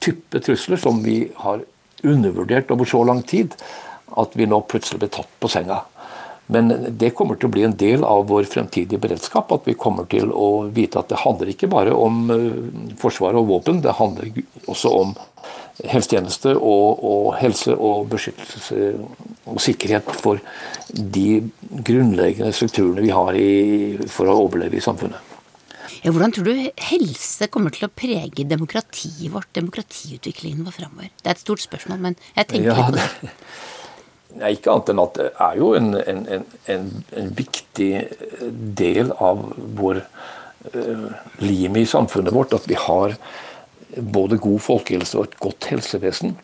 type 0.03 0.43
trusler 0.45 0.81
som 0.81 1.01
vi 1.05 1.25
har 1.45 1.65
undervurdert 2.03 2.71
over 2.75 2.89
så 2.89 3.03
lang 3.07 3.23
tid 3.23 3.55
at 4.19 4.37
vi 4.37 4.49
nå 4.49 4.61
plutselig 4.69 5.03
blir 5.03 5.13
tatt 5.15 5.31
på 5.41 5.51
senga. 5.51 5.83
Men 6.53 6.73
det 6.99 7.15
kommer 7.17 7.39
til 7.39 7.49
å 7.49 7.53
bli 7.55 7.63
en 7.65 7.77
del 7.79 8.03
av 8.05 8.27
vår 8.29 8.45
fremtidige 8.51 9.01
beredskap. 9.01 9.53
At 9.55 9.69
vi 9.69 9.77
kommer 9.79 10.09
til 10.11 10.33
å 10.35 10.67
vite 10.75 11.01
at 11.01 11.09
det 11.09 11.23
handler 11.23 11.53
ikke 11.53 11.71
bare 11.73 11.95
om 11.97 12.27
Forsvaret 12.29 12.99
forsvar 13.01 13.39
og 13.41 13.49
våpen, 13.49 13.81
det 13.83 13.95
handler 13.97 14.43
også 14.67 14.91
om 14.99 15.15
helsetjeneste 15.81 16.55
og, 16.57 17.03
og, 17.03 17.27
helse 17.41 17.75
og 17.75 18.09
beskyttelse 18.13 18.93
og 19.49 19.61
sikkerhet 19.63 20.09
for 20.23 20.41
de 20.93 21.43
grunnleggende 21.73 22.53
strukturene 22.55 23.05
vi 23.05 23.13
har 23.15 23.39
i, 23.39 23.53
for 24.13 24.31
å 24.31 24.39
overleve 24.45 24.79
i 24.79 24.85
samfunnet. 24.85 25.31
Ja, 26.03 26.11
hvordan 26.11 26.33
tror 26.35 26.49
du 26.49 26.71
helse 26.83 27.47
kommer 27.53 27.71
til 27.75 27.87
å 27.87 27.93
prege 27.95 28.47
demokratiet 28.49 29.31
vårt, 29.31 29.53
demokratiutviklingen 29.55 30.67
vår 30.67 30.75
framover? 30.81 31.13
Det 31.23 31.31
er 31.31 31.37
et 31.37 31.45
stort 31.45 31.63
spørsmål, 31.63 32.01
men 32.03 32.19
jeg 32.35 32.49
tenker 32.51 32.73
ja, 32.73 32.75
litt 32.79 32.91
på 32.91 32.97
det. 32.99 33.31
Nei, 34.41 34.55
ikke 34.57 34.73
annet 34.73 34.91
enn 34.91 35.03
at 35.03 35.19
det 35.19 35.29
er 35.47 35.61
jo 35.61 35.71
en, 35.79 35.89
en, 36.01 36.45
en, 36.75 36.91
en 37.21 37.33
viktig 37.39 37.91
del 38.81 39.13
av 39.23 39.45
vår 39.79 40.03
uh, 40.75 41.09
lim 41.45 41.79
i 41.79 41.87
samfunnet 41.89 42.35
vårt 42.35 42.57
at 42.57 42.67
vi 42.71 42.79
har 42.81 43.15
både 43.97 44.41
god 44.43 44.61
folkehelse 44.63 45.19
og 45.19 45.29
et 45.29 45.39
godt 45.43 45.69
helsevesen. 45.73 46.37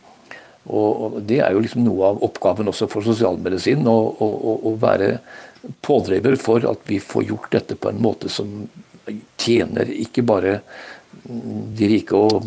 Og 0.69 1.23
Det 1.25 1.41
er 1.41 1.55
jo 1.55 1.63
liksom 1.65 1.85
noe 1.87 2.13
av 2.13 2.23
oppgaven 2.27 2.69
også 2.69 2.89
for 2.93 3.05
sosialmedisin. 3.07 3.87
Å 3.89 4.75
være 4.81 5.19
pådriver 5.85 6.37
for 6.41 6.65
at 6.69 6.85
vi 6.89 7.01
får 7.01 7.29
gjort 7.31 7.51
dette 7.57 7.79
på 7.79 7.91
en 7.93 8.03
måte 8.05 8.29
som 8.33 8.69
tjener 9.41 9.89
ikke 9.89 10.27
bare 10.29 10.59
de 11.79 11.89
rike 11.89 12.17
og 12.17 12.45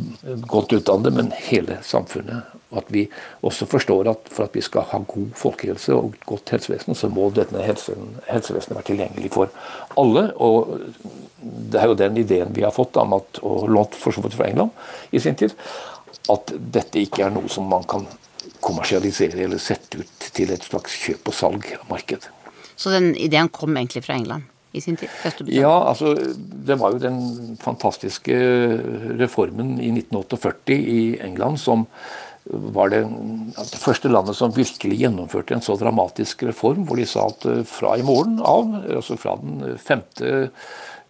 godt 0.49 0.77
utdannede, 0.77 1.13
men 1.17 1.33
hele 1.49 1.79
samfunnet. 1.85 2.60
At 2.77 2.87
vi 2.93 3.05
også 3.43 3.65
forstår 3.67 4.09
at 4.11 4.29
for 4.31 4.47
at 4.47 4.55
vi 4.55 4.63
skal 4.63 4.85
ha 4.91 5.01
god 5.07 5.31
folkehelse 5.35 5.95
og 5.95 6.15
godt 6.25 6.53
helsevesen, 6.55 6.95
så 6.95 7.09
må 7.11 7.29
dette 7.35 7.59
helsevesenet 7.65 8.77
være 8.77 8.87
tilgjengelig 8.91 9.31
for 9.33 9.51
alle. 9.99 10.27
Og 10.39 10.79
det 11.41 11.81
er 11.81 11.91
jo 11.91 11.99
den 11.99 12.19
ideen 12.21 12.55
vi 12.55 12.63
har 12.63 12.75
fått 12.75 12.99
om 13.01 13.17
at, 13.19 13.41
og 13.43 13.67
lånt 13.69 13.97
for 13.97 14.15
så 14.15 14.23
vidt 14.23 14.37
fra 14.39 14.47
England 14.47 14.71
i 15.11 15.19
sin 15.19 15.35
tid, 15.35 15.55
at 16.31 16.53
dette 16.73 17.01
ikke 17.01 17.25
er 17.25 17.33
noe 17.35 17.51
som 17.51 17.67
man 17.69 17.83
kan 17.89 18.07
kommersialisere 18.61 19.41
eller 19.45 19.61
sette 19.61 19.99
ut 20.01 20.31
til 20.35 20.53
et 20.53 20.63
slags 20.65 20.95
kjøp 21.03 21.27
og 21.31 21.35
salg 21.35 21.67
av 21.79 21.89
marked. 21.89 22.29
Så 22.75 22.93
den 22.93 23.11
ideen 23.17 23.49
kom 23.53 23.75
egentlig 23.77 24.05
fra 24.05 24.15
England? 24.17 24.47
i 24.71 24.81
sin 24.81 24.97
tid? 24.97 25.09
Ja, 25.51 25.89
altså 25.89 26.13
det 26.39 26.77
var 26.79 26.93
jo 26.93 27.01
den 27.03 27.57
fantastiske 27.61 28.35
reformen 29.19 29.77
i 29.79 29.91
1948 29.91 30.77
i 30.77 31.01
England 31.23 31.59
som 31.59 31.87
var 32.45 32.89
det, 32.89 33.01
det 33.57 33.81
første 33.81 34.09
landet 34.09 34.37
som 34.37 34.53
virkelig 34.55 34.97
gjennomførte 34.97 35.55
en 35.55 35.63
så 35.63 35.75
dramatisk 35.79 36.43
reform, 36.47 36.85
hvor 36.87 36.97
de 36.97 37.05
sa 37.09 37.27
at 37.29 37.45
eh, 37.49 37.63
fra 37.67 37.95
i 37.99 38.05
morgen 38.05 38.39
av, 38.41 38.71
altså 38.97 39.17
fra 39.19 39.35
den 39.41 39.77
5. 39.77 40.01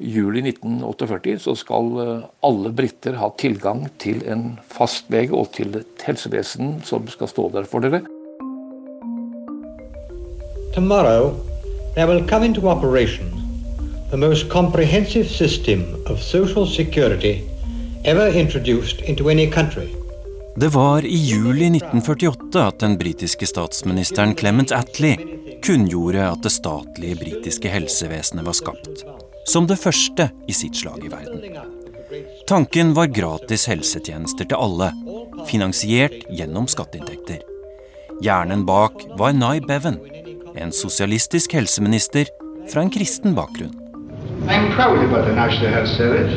juli 0.01 0.43
1948, 0.51 1.37
så 1.45 1.55
skal 1.55 1.91
eh, 2.03 2.25
alle 2.47 2.73
briter 2.75 3.19
ha 3.21 3.31
tilgang 3.39 3.85
til 4.01 4.23
en 4.27 4.57
fastlege 4.71 5.31
og 5.37 5.53
til 5.55 5.79
et 5.79 6.07
helsevesen 6.07 6.81
som 6.87 7.07
skal 7.11 7.31
stå 7.31 7.47
der 7.55 7.69
for 7.69 7.83
dere. 7.85 8.03
Tomorrow 10.75 11.35
there 11.95 12.07
will 12.07 12.27
come 12.27 12.45
into 12.45 12.67
operation 12.69 13.31
the 14.11 14.17
most 14.17 14.49
comprehensive 14.49 15.29
system 15.29 15.83
of 16.07 16.21
social 16.21 16.65
security 16.65 17.47
ever 18.03 18.27
introduced 18.27 19.01
into 19.01 19.29
any 19.29 19.49
country. 19.49 20.00
Det 20.55 20.67
var 20.67 21.05
i 21.05 21.15
juli 21.15 21.65
1948 21.65 22.67
at 22.67 22.79
den 22.79 22.97
britiske 22.97 23.47
statsministeren 23.47 24.35
Clement 24.35 24.71
Attlee 24.71 25.15
kunngjorde 25.63 26.25
at 26.27 26.43
det 26.43 26.51
statlige 26.51 27.15
britiske 27.15 27.71
helsevesenet 27.71 28.45
var 28.45 28.57
skapt. 28.57 29.05
Som 29.47 29.67
det 29.67 29.79
første 29.79 30.27
i 30.51 30.53
sitt 30.53 30.75
slag 30.75 31.05
i 31.07 31.11
verden. 31.13 31.55
Tanken 32.47 32.91
var 32.93 33.13
gratis 33.15 33.63
helsetjenester 33.71 34.49
til 34.51 34.59
alle, 34.59 34.91
finansiert 35.47 36.27
gjennom 36.29 36.67
skatteinntekter. 36.67 37.39
Hjernen 38.21 38.65
bak 38.67 39.05
var 39.17 39.31
Nye 39.31 39.63
Bevan, 39.63 40.01
en 40.55 40.75
sosialistisk 40.75 41.55
helseminister 41.55 42.27
fra 42.67 42.83
en 42.83 42.91
kristen 42.91 43.37
bakgrunn. 43.39 43.77
I'm 44.51 44.73
proud 44.75 44.99
about 44.99 45.27
the 45.27 45.35
National 45.35 45.71
Health 45.71 45.95
Service. 45.95 46.35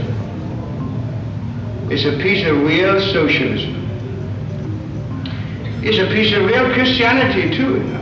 It's 1.91 2.07
a 2.07 2.23
piece 2.23 2.47
of 2.47 2.63
real 2.63 3.01
socialism. 3.01 3.84
It's 5.87 5.99
a 5.99 6.07
piece 6.07 6.33
of 6.33 6.47
real 6.47 6.73
Christianity 6.73 7.55
too. 7.55 7.77
You 7.77 7.83
know? 7.85 8.01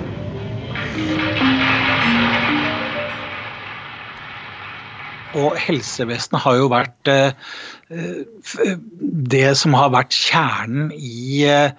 Og 5.43 5.57
helsevesenet 5.59 6.41
har 6.45 6.55
jo 6.61 6.69
vært 6.71 7.11
eh, 7.11 7.33
det 9.35 9.51
som 9.59 9.75
har 9.75 9.91
vært 9.97 10.15
kjernen 10.15 10.95
i 10.95 11.43
eh, 11.49 11.75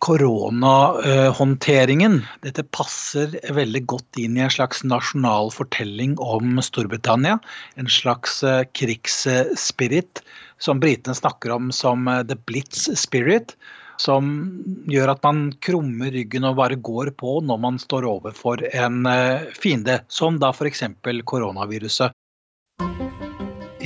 koronahåndteringen. 0.00 2.24
Dette 2.46 2.64
passer 2.72 3.28
veldig 3.52 3.84
godt 3.90 4.16
inn 4.22 4.38
i 4.38 4.44
en 4.46 4.56
slags 4.56 4.80
nasjonal 4.80 5.52
fortelling 5.52 6.16
om 6.24 6.56
Storbritannia. 6.64 7.36
En 7.76 7.88
slags 7.92 8.40
eh, 8.46 8.64
krigsspirit 8.72 10.24
som 10.58 10.80
britene 10.82 11.14
snakker 11.16 11.54
om 11.56 11.72
som 11.72 12.06
the 12.28 12.36
blitz 12.48 12.88
spirit. 12.98 13.56
Som 13.98 14.28
gjør 14.86 15.10
at 15.16 15.24
man 15.26 15.48
krummer 15.64 16.12
ryggen 16.14 16.46
og 16.46 16.60
bare 16.60 16.78
går 16.78 17.10
på 17.18 17.40
når 17.42 17.58
man 17.64 17.80
står 17.82 18.06
overfor 18.06 18.62
en 18.70 19.02
fiende, 19.58 19.98
som 20.06 20.38
da 20.38 20.52
f.eks. 20.54 20.84
koronaviruset. 21.26 22.14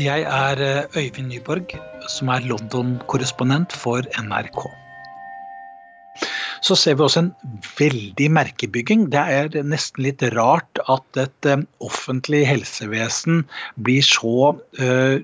Jeg 0.02 0.22
er 0.24 0.60
eh, 0.64 0.96
Øyvind 0.96 1.28
Nyborg, 1.28 1.74
som 2.08 2.30
er 2.32 2.46
London-korrespondent 2.48 3.74
for 3.76 4.02
NRK. 4.18 4.81
Så 6.62 6.76
ser 6.78 6.94
vi 6.94 7.02
også 7.02 7.24
en 7.24 7.30
veldig 7.78 8.28
merkebygging. 8.36 9.08
Det 9.10 9.18
er 9.18 9.64
nesten 9.66 10.04
litt 10.06 10.22
rart 10.36 10.78
at 10.92 11.18
et 11.18 11.48
eh, 11.50 11.64
offentlig 11.82 12.44
helsevesen 12.46 13.42
blir 13.82 14.04
så 14.06 14.52
uh, 14.54 15.16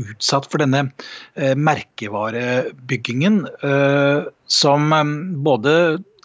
utsatt 0.00 0.48
for 0.48 0.62
denne 0.62 0.86
uh, 0.88 1.52
merkevarebyggingen, 1.68 3.42
uh, 3.60 4.24
som 4.48 4.88
um, 4.96 5.12
både 5.44 5.74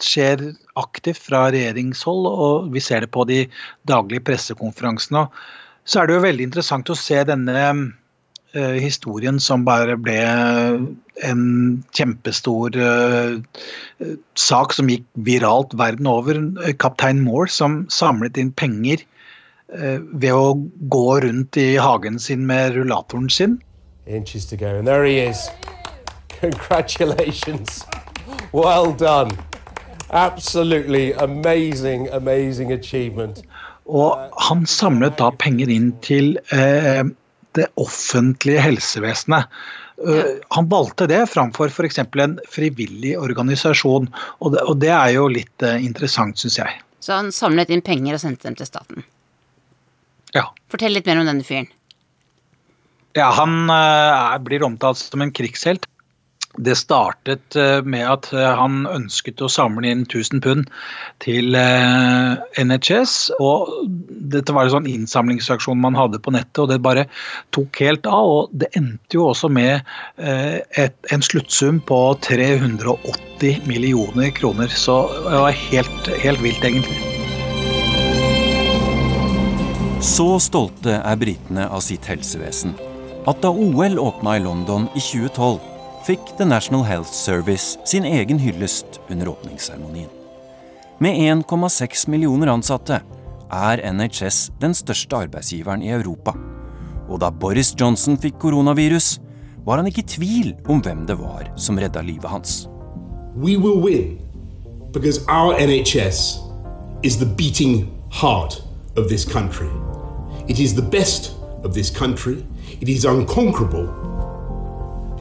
skjer 0.00 0.48
aktivt 0.80 1.20
fra 1.28 1.46
regjeringshold, 1.52 2.26
og 2.28 2.72
vi 2.72 2.80
ser 2.84 3.04
det 3.04 3.12
på 3.12 3.28
de 3.28 3.44
daglige 3.88 4.24
pressekonferansene. 4.24 5.26
Så 5.86 6.00
er 6.00 6.08
det 6.08 6.16
jo 6.16 6.24
veldig 6.24 6.48
interessant 6.48 6.90
å 6.90 6.98
se 6.98 7.20
denne 7.28 7.68
historien 8.54 9.40
som 9.42 9.64
bare 9.66 9.96
ble 10.00 10.16
en 11.24 11.42
kjempestor 11.96 12.76
uh, 12.76 13.40
sak 14.38 14.72
som 14.76 14.88
gikk 14.92 15.04
viralt 15.26 15.74
verden 15.76 16.06
over. 16.06 16.40
Kaptein 16.80 17.20
Moore 17.24 17.50
som 17.52 17.84
samlet 17.92 18.38
inn 18.40 18.52
penger 18.56 19.02
uh, 19.74 20.00
ved 20.12 20.32
å 20.32 20.54
gå 20.92 21.20
rundt 21.24 21.58
i 21.60 21.74
hagen 21.76 22.20
sin 22.22 22.46
med 22.46 22.76
rullatoren 22.76 23.28
sin. 23.32 23.58
Inches 24.06 24.46
to 24.46 24.56
go, 24.56 24.78
and 24.78 24.86
there 24.86 25.04
he 25.04 25.18
is. 25.18 25.50
Congratulations. 26.40 27.84
Well 28.52 28.92
done. 28.92 29.36
Absolutely 30.10 31.12
amazing, 31.12 32.08
amazing 32.08 32.72
achievement. 32.72 33.42
Og 33.86 34.18
han 34.48 34.66
samlet 34.66 35.18
da 35.18 35.30
penger 35.30 35.70
inn 35.70 35.92
til 36.02 36.36
eh, 36.54 37.02
det 37.56 37.68
offentlige 37.80 38.62
helsevesenet. 38.64 39.50
Uh, 39.96 40.36
han 40.52 40.68
valgte 40.68 41.08
det 41.08 41.22
framfor 41.32 41.72
f.eks. 41.72 42.02
en 42.04 42.36
frivillig 42.52 43.14
organisasjon, 43.18 44.10
og 44.44 44.56
det, 44.82 44.92
er 44.92 45.14
jo 45.16 45.28
litt 45.32 45.64
uh, 45.64 45.78
interessant, 45.80 46.36
syns 46.38 46.60
jeg. 46.60 46.82
Så 47.00 47.16
han 47.16 47.32
samlet 47.32 47.72
inn 47.72 47.84
penger 47.86 48.16
og 48.16 48.22
sendte 48.22 48.48
dem 48.48 48.58
til 48.58 48.68
staten? 48.68 49.06
Ja. 50.36 50.50
Fortell 50.72 50.92
litt 50.96 51.08
mer 51.08 51.22
om 51.22 51.28
denne 51.28 51.46
fyren. 51.46 51.68
Ja, 53.16 53.30
Han 53.32 53.70
uh, 53.72 54.36
blir 54.44 54.64
omtalt 54.66 55.00
som 55.00 55.22
en 55.24 55.32
krigshelt. 55.32 55.88
Det 56.58 56.76
startet 56.78 57.56
med 57.84 58.04
at 58.08 58.28
han 58.32 58.86
ønsket 58.88 59.42
å 59.44 59.50
samle 59.50 59.90
inn 59.92 60.04
1000 60.06 60.42
pund 60.44 60.70
til 61.24 61.56
NHS. 61.56 63.16
og 63.40 63.72
Dette 64.32 64.54
var 64.54 64.66
en 64.66 64.74
sånn 64.76 64.88
innsamlingsaksjon 64.90 65.80
man 65.82 65.98
hadde 65.98 66.20
på 66.22 66.32
nettet, 66.34 66.62
og 66.64 66.70
det 66.72 66.80
bare 66.84 67.06
tok 67.56 67.82
helt 67.84 68.08
av. 68.08 68.32
og 68.36 68.56
Det 68.56 68.70
endte 68.78 69.18
jo 69.18 69.28
også 69.30 69.50
med 69.52 69.84
et, 70.16 70.96
en 71.12 71.24
sluttsum 71.24 71.82
på 71.84 72.00
380 72.26 73.68
millioner 73.68 74.32
kroner. 74.36 74.72
Så 74.72 75.02
det 75.28 75.44
var 75.44 75.60
helt, 75.66 76.10
helt 76.24 76.44
vilt, 76.44 76.64
egentlig. 76.64 76.98
Så 80.06 80.36
stolte 80.40 81.00
er 81.00 81.16
britene 81.18 81.66
av 81.72 81.80
sitt 81.84 82.04
helsevesen 82.06 82.76
at 83.26 83.40
da 83.42 83.50
OL 83.50 83.98
åpna 83.98 84.36
i 84.38 84.42
London 84.44 84.86
i 84.94 85.00
2012, 85.02 85.56
fikk 86.06 86.36
The 86.38 86.44
National 86.44 86.84
Health 86.84 87.10
Service 87.10 87.78
sin 87.84 88.04
egen 88.04 88.38
hyllest 88.38 89.00
under 89.10 89.28
åpningsseremonien. 89.28 90.08
Med 90.98 91.14
1,6 91.14 92.10
millioner 92.10 92.46
ansatte 92.46 93.00
er 93.50 93.82
NHS 93.92 94.52
den 94.60 94.74
største 94.74 95.16
arbeidsgiveren 95.16 95.82
i 95.82 95.90
Europa. 95.90 96.36
Og 97.10 97.18
da 97.20 97.30
Boris 97.30 97.74
Johnson 97.80 98.18
fikk 98.22 98.38
koronavirus, 98.38 99.16
var 99.66 99.82
han 99.82 99.90
ikke 99.90 100.04
i 100.04 100.10
tvil 100.14 100.54
om 100.70 100.78
hvem 100.82 101.02
det 101.10 101.18
var 101.18 101.50
som 101.58 101.78
redda 101.78 102.04
livet 102.06 102.30
hans. 102.30 102.68
We 103.34 103.58
will 103.58 103.82
win 103.82 104.20
because 104.92 105.20
our 105.26 105.58
NHS 105.58 106.38
is 107.02 107.18
the 107.18 107.26
beating 107.26 107.90
heart 108.10 108.62
of 108.96 109.08
this 109.08 109.26
country. 109.26 109.70
It 110.48 110.60
is 110.60 110.74
the 110.74 110.86
best 110.86 111.34
of 111.64 111.74
this 111.74 111.90
country. 111.90 112.44
It 112.80 112.88
is 112.88 113.04
unconquerable. 113.04 114.15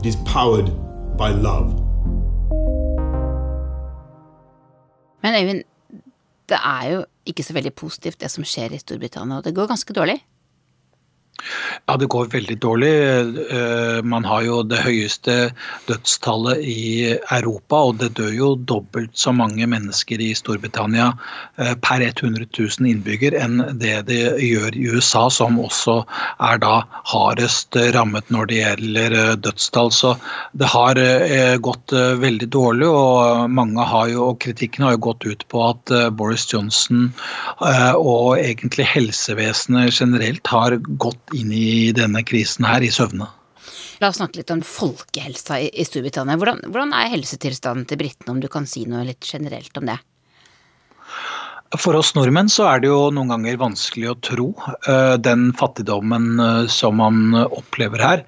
Is 0.05 0.17
powered 0.21 0.69
by 1.17 1.33
love. 1.33 1.73
Men 5.23 5.33
Øyvind, 5.41 5.63
det 6.49 6.57
er 6.61 6.83
jo 6.91 7.05
ikke 7.25 7.43
så 7.43 7.53
veldig 7.53 7.73
positivt 7.73 8.21
det 8.21 8.29
som 8.29 8.45
skjer 8.45 8.75
i 8.75 8.77
Storbritannia, 8.77 9.39
og 9.39 9.47
det 9.47 9.55
går 9.55 9.71
ganske 9.71 9.93
dårlig? 9.93 10.19
Ja, 11.85 11.97
det 12.01 12.07
går 12.09 12.31
veldig 12.33 12.55
dårlig. 12.63 12.91
Man 14.07 14.25
har 14.25 14.41
jo 14.45 14.61
det 14.65 14.79
høyeste 14.81 15.33
dødstallet 15.85 16.63
i 16.65 17.13
Europa, 17.13 17.81
og 17.89 17.99
det 18.01 18.15
dør 18.17 18.31
jo 18.33 18.47
dobbelt 18.57 19.13
så 19.19 19.33
mange 19.35 19.67
mennesker 19.69 20.21
i 20.23 20.31
Storbritannia 20.37 21.11
per 21.85 22.01
100 22.01 22.47
000 22.49 22.89
innbygger 22.89 23.37
enn 23.37 23.61
det 23.81 24.07
det 24.07 24.21
gjør 24.41 24.77
i 24.79 24.87
USA, 24.95 25.27
som 25.29 25.59
også 25.61 25.99
er 26.49 26.61
da 26.63 26.79
hardest 27.11 27.77
rammet 27.93 28.31
når 28.33 28.49
det 28.49 28.61
gjelder 28.61 29.17
dødstall. 29.45 29.93
Så 29.93 30.15
det 30.57 30.71
har 30.73 30.97
gått 31.61 31.93
veldig 32.23 32.49
dårlig, 32.55 32.89
og 32.89 33.51
mange 33.53 33.85
har 33.85 34.09
jo, 34.13 34.31
og 34.31 34.41
kritikken 34.41 34.87
har 34.87 34.97
jo 34.97 35.03
gått 35.11 35.29
ut 35.29 35.45
på 35.53 35.61
at 35.67 35.93
Boris 36.17 36.47
Johnson 36.49 37.11
og 37.61 38.39
egentlig 38.39 38.89
helsevesenet 38.95 39.93
generelt 39.93 40.47
har 40.49 40.79
gått 40.97 41.21
inn 41.33 41.51
i 41.55 41.91
denne 41.95 42.21
krisen 42.27 42.67
her 42.67 42.85
i 42.85 42.91
søvne. 42.93 43.29
La 44.03 44.09
oss 44.11 44.19
snakke 44.19 44.41
litt 44.41 44.51
om 44.51 44.61
folkehelsa 44.65 45.61
i, 45.63 45.85
Storbritannia. 45.87 46.35
Hvordan, 46.39 46.65
hvordan 46.67 46.91
er 46.97 47.13
helsetilstanden 47.13 47.87
til 47.89 48.01
britene, 48.01 48.33
om 48.35 48.41
du 48.43 48.49
kan 48.51 48.67
si 48.69 48.83
noe 48.89 49.05
litt 49.07 49.23
generelt 49.25 49.77
om 49.79 49.87
det? 49.87 49.97
For 51.79 51.97
oss 51.97 52.13
nordmenn 52.15 52.51
så 52.51 52.67
er 52.69 52.83
det 52.83 52.91
jo 52.91 53.09
noen 53.15 53.31
ganger 53.33 53.57
vanskelig 53.59 54.11
å 54.11 54.19
tro 54.23 54.49
uh, 54.55 55.15
den 55.19 55.49
fattigdommen 55.57 56.35
uh, 56.39 56.67
som 56.71 56.99
man 57.01 57.33
opplever 57.47 58.03
her. 58.03 58.23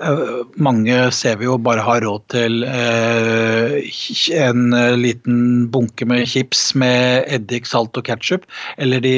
Uh, 0.00 0.46
mange 0.56 0.94
ser 1.12 1.36
vi 1.36 1.44
jo 1.44 1.58
bare 1.60 1.82
har 1.84 2.00
råd 2.04 2.22
til 2.32 2.64
en 2.64 4.62
liten 4.96 5.40
bunke 5.72 6.08
med 6.08 6.24
chips 6.30 6.70
med 6.78 7.28
eddik, 7.28 7.68
salt 7.68 8.00
og 8.00 8.06
ketsjup, 8.08 8.46
eller 8.80 9.04
de 9.04 9.14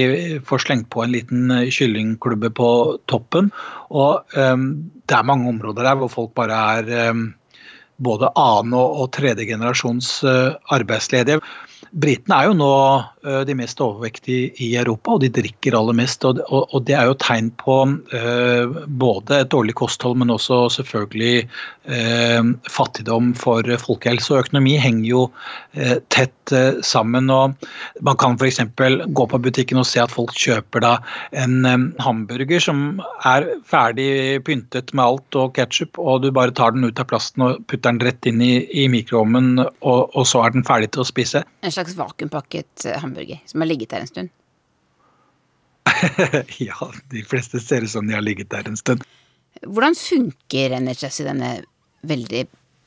får 0.48 0.64
slengt 0.66 0.90
på 0.90 1.04
en 1.04 1.14
liten 1.14 1.54
kyllingklubbe 1.70 2.50
på 2.58 2.70
toppen. 3.10 3.52
Og 3.94 4.26
det 4.34 5.16
er 5.18 5.28
mange 5.28 5.48
områder 5.54 5.86
der 5.86 6.00
hvor 6.00 6.10
folk 6.10 6.34
bare 6.38 6.58
er 6.78 7.14
både 8.02 8.32
annen- 8.34 8.74
og, 8.74 9.06
tredje 9.14 9.46
generasjons 9.46 10.16
arbeidsledige. 10.26 11.38
Britene 11.92 12.38
er 12.38 12.48
jo 12.48 12.56
nå 12.56 12.72
eh, 12.72 13.11
de 13.22 13.54
mest 13.54 13.80
overvektige 13.82 14.50
i 14.64 14.72
Europa, 14.78 15.14
og 15.14 15.22
de 15.22 15.30
drikker 15.30 15.76
aller 15.78 15.96
mest. 15.96 16.24
Og, 16.26 16.74
det 16.86 16.96
er 16.98 17.06
jo 17.06 17.18
tegn 17.22 17.52
på 17.60 17.76
eh, 18.16 18.80
både 18.86 19.42
et 19.42 19.52
dårlig 19.52 19.76
kosthold, 19.78 20.16
men 20.18 20.32
også 20.34 20.64
selvfølgelig 20.78 21.44
eh, 21.86 22.50
fattigdom 22.70 23.32
for 23.38 23.66
folkehelse. 23.84 24.32
Og 24.34 24.46
økonomi 24.46 24.74
henger 24.82 25.08
jo 25.08 25.22
tett 26.12 26.52
sammen. 26.84 27.30
og 27.30 27.54
Man 28.04 28.18
kan 28.20 28.34
f.eks. 28.36 28.60
gå 29.06 29.26
på 29.30 29.40
butikken 29.42 29.80
og 29.80 29.86
se 29.88 30.02
at 30.02 30.12
folk 30.12 30.34
kjøper 30.36 30.82
da 30.84 30.92
en 31.38 31.94
hamburger 32.02 32.60
som 32.60 33.00
er 33.28 33.46
ferdig 33.68 34.42
pyntet 34.46 34.92
med 34.92 35.04
alt 35.04 35.38
og 35.38 35.54
ketsjup, 35.56 35.98
og 36.02 36.22
du 36.24 36.30
bare 36.34 36.54
tar 36.56 36.74
den 36.74 36.84
ut 36.84 37.00
av 37.00 37.08
plasten 37.10 37.46
og 37.46 37.62
putter 37.70 37.92
den 37.92 38.02
rett 38.04 38.28
inn 38.28 38.42
i, 38.44 38.52
i 38.82 38.88
mikroovnen, 38.92 39.62
og, 39.62 40.00
og 40.12 40.26
så 40.28 40.44
er 40.44 40.54
den 40.54 40.66
ferdig 40.66 40.92
til 40.92 41.04
å 41.04 41.08
spise. 41.08 41.44
En 41.62 41.74
slags 41.74 41.96
vakuumpakket 41.98 42.86
eh, 42.90 43.06
hamburger 43.12 43.42
som 43.46 43.60
har 43.60 43.70
ligget 43.70 43.92
der 43.92 44.00
en 44.00 44.10
stund? 44.10 44.32
ja, 46.58 46.90
de 47.10 47.22
fleste 47.22 47.60
ser 47.60 47.84
ut 47.84 47.90
som 47.90 48.06
de 48.06 48.16
har 48.16 48.24
ligget 48.24 48.50
der 48.50 48.68
en 48.68 48.76
stund. 48.76 49.04
Hvordan 49.62 49.94
funker 49.98 50.78
NHS 50.80 51.20
i 51.22 51.28
denne 51.28 51.52
veldig 52.08 52.46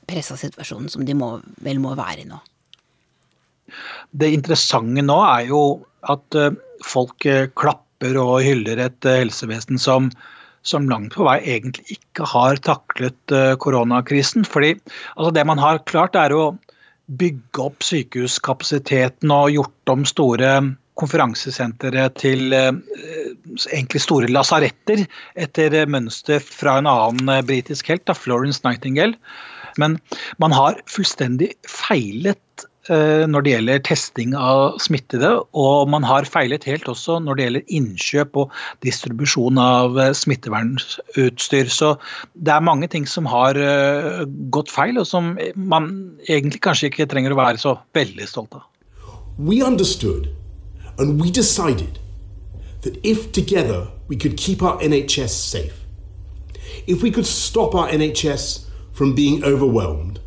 pressa 0.10 0.38
situasjonen 0.38 0.90
som 0.92 1.06
de 1.06 1.16
må, 1.18 1.38
vel 1.64 1.80
må 1.84 1.96
være 1.98 2.26
i 2.26 2.30
nå? 2.30 2.40
Det 4.12 4.30
interessante 4.34 5.04
nå 5.06 5.18
er 5.26 5.50
jo 5.50 5.62
at 6.06 6.38
eh, 6.38 6.54
folk 6.86 7.26
eh, 7.30 7.48
klapper 7.58 8.18
og 8.22 8.42
hyller 8.46 8.82
et 8.84 9.08
helsevesen 9.08 9.80
som, 9.82 10.12
som 10.68 10.90
langt 10.92 11.16
på 11.16 11.26
vei 11.26 11.40
egentlig 11.56 11.98
ikke 11.98 12.28
har 12.30 12.60
taklet 12.66 13.36
koronakrisen. 13.64 14.46
Fordi 14.46 14.76
altså 15.16 15.32
det 15.34 15.46
man 15.48 15.62
har 15.62 15.82
klart, 15.90 16.20
er 16.20 16.36
å 16.36 16.44
bygge 17.06 17.62
opp 17.62 17.86
sykehuskapasiteten 17.86 19.32
og 19.34 19.54
gjort 19.54 19.94
om 19.94 20.06
store 20.10 20.52
konferansesentre 21.00 22.08
til 22.16 22.56
eh, 22.56 22.72
egentlig 23.74 24.02
store 24.04 24.30
lasaretter, 24.32 25.04
etter 25.36 25.76
mønster 25.92 26.40
fra 26.44 26.78
en 26.80 26.90
annen 26.90 27.32
eh, 27.32 27.44
britisk 27.46 27.92
helt, 27.92 28.06
da, 28.08 28.16
Florence 28.18 28.64
Nightingale. 28.66 29.20
Men 29.82 30.00
man 30.40 30.56
har 30.56 30.80
fullstendig 30.88 31.52
feilet 31.68 32.66
når 32.90 33.42
det 33.42 33.52
gjelder 33.54 33.80
testing 33.88 34.36
av 34.38 34.76
smittede, 34.84 35.32
og 35.58 35.90
man 35.90 36.04
har 36.06 36.28
feilet 36.30 36.68
helt 36.70 36.86
også 36.92 37.18
når 37.24 37.38
det 37.38 37.46
gjelder 37.46 37.74
innkjøp 37.80 38.38
og 38.44 38.52
distribusjon 38.86 39.58
av 39.62 39.98
eh, 40.02 40.12
smittevernutstyr. 40.14 41.72
Så 41.72 41.96
det 42.36 42.54
er 42.54 42.66
mange 42.66 42.90
ting 42.92 43.08
som 43.10 43.26
har 43.30 43.58
eh, 43.58 44.26
gått 44.54 44.70
feil, 44.74 45.00
og 45.02 45.08
som 45.10 45.34
man 45.56 45.90
egentlig 46.28 46.62
kanskje 46.66 46.92
ikke 46.92 47.10
trenger 47.10 47.34
å 47.34 47.40
være 47.40 47.62
så 47.62 47.78
veldig 47.98 48.30
stolt 48.30 48.54
av. 48.58 48.68
We 49.38 49.64
understood 49.66 50.30
and 50.98 51.22
we 51.22 51.32
decided 51.32 52.00
that 52.84 52.98
if 53.04 53.32
together 53.32 53.88
we 54.08 54.16
could 54.16 54.38
keep 54.38 54.62
our 54.62 54.78
NHS 54.80 55.34
safe, 55.34 55.82
if 56.88 57.02
we 57.02 57.12
could 57.12 57.26
stop 57.26 57.76
our 57.76 57.90
NHS 57.90 58.66
from 58.94 59.16
being 59.16 59.44
overwhelmed, 59.44 60.20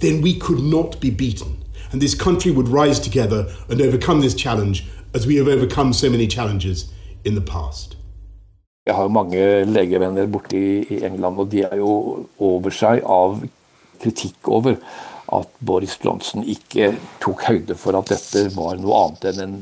then 0.00 0.22
we 0.22 0.38
could 0.38 0.62
not 0.62 1.00
be 1.00 1.10
beaten. 1.10 1.61
And 1.92 2.00
this 2.00 2.14
country 2.14 2.50
would 2.50 2.68
rise 2.68 2.98
together 2.98 3.46
and 3.68 3.80
overcome 3.80 4.20
this 4.20 4.34
challenge 4.34 4.84
as 5.14 5.26
we 5.26 5.36
have 5.36 5.48
overcome 5.48 5.92
so 5.92 6.10
many 6.10 6.26
challenges 6.26 6.90
in 7.24 7.34
the 7.34 7.40
past. 7.40 7.96
Jeg 8.86 8.94
har 8.94 9.08
mange 9.08 9.64
legevenner 9.64 10.26
borte 10.26 10.58
i 10.58 11.04
England, 11.04 11.38
og 11.38 11.50
de 11.52 11.62
er 11.62 11.76
jo 11.78 12.26
over 12.42 12.74
seg 12.74 13.04
av 13.06 13.38
kritikk 14.02 14.48
over 14.50 14.74
at 15.32 15.52
Boris 15.64 15.94
Johnson 16.02 16.42
ikke 16.42 16.88
tok 17.22 17.44
høyde 17.46 17.76
for 17.78 17.96
at 17.96 18.10
dette 18.10 18.42
var 18.56 18.80
noe 18.80 18.98
annet 19.04 19.28
enn 19.30 19.40
en 19.44 19.54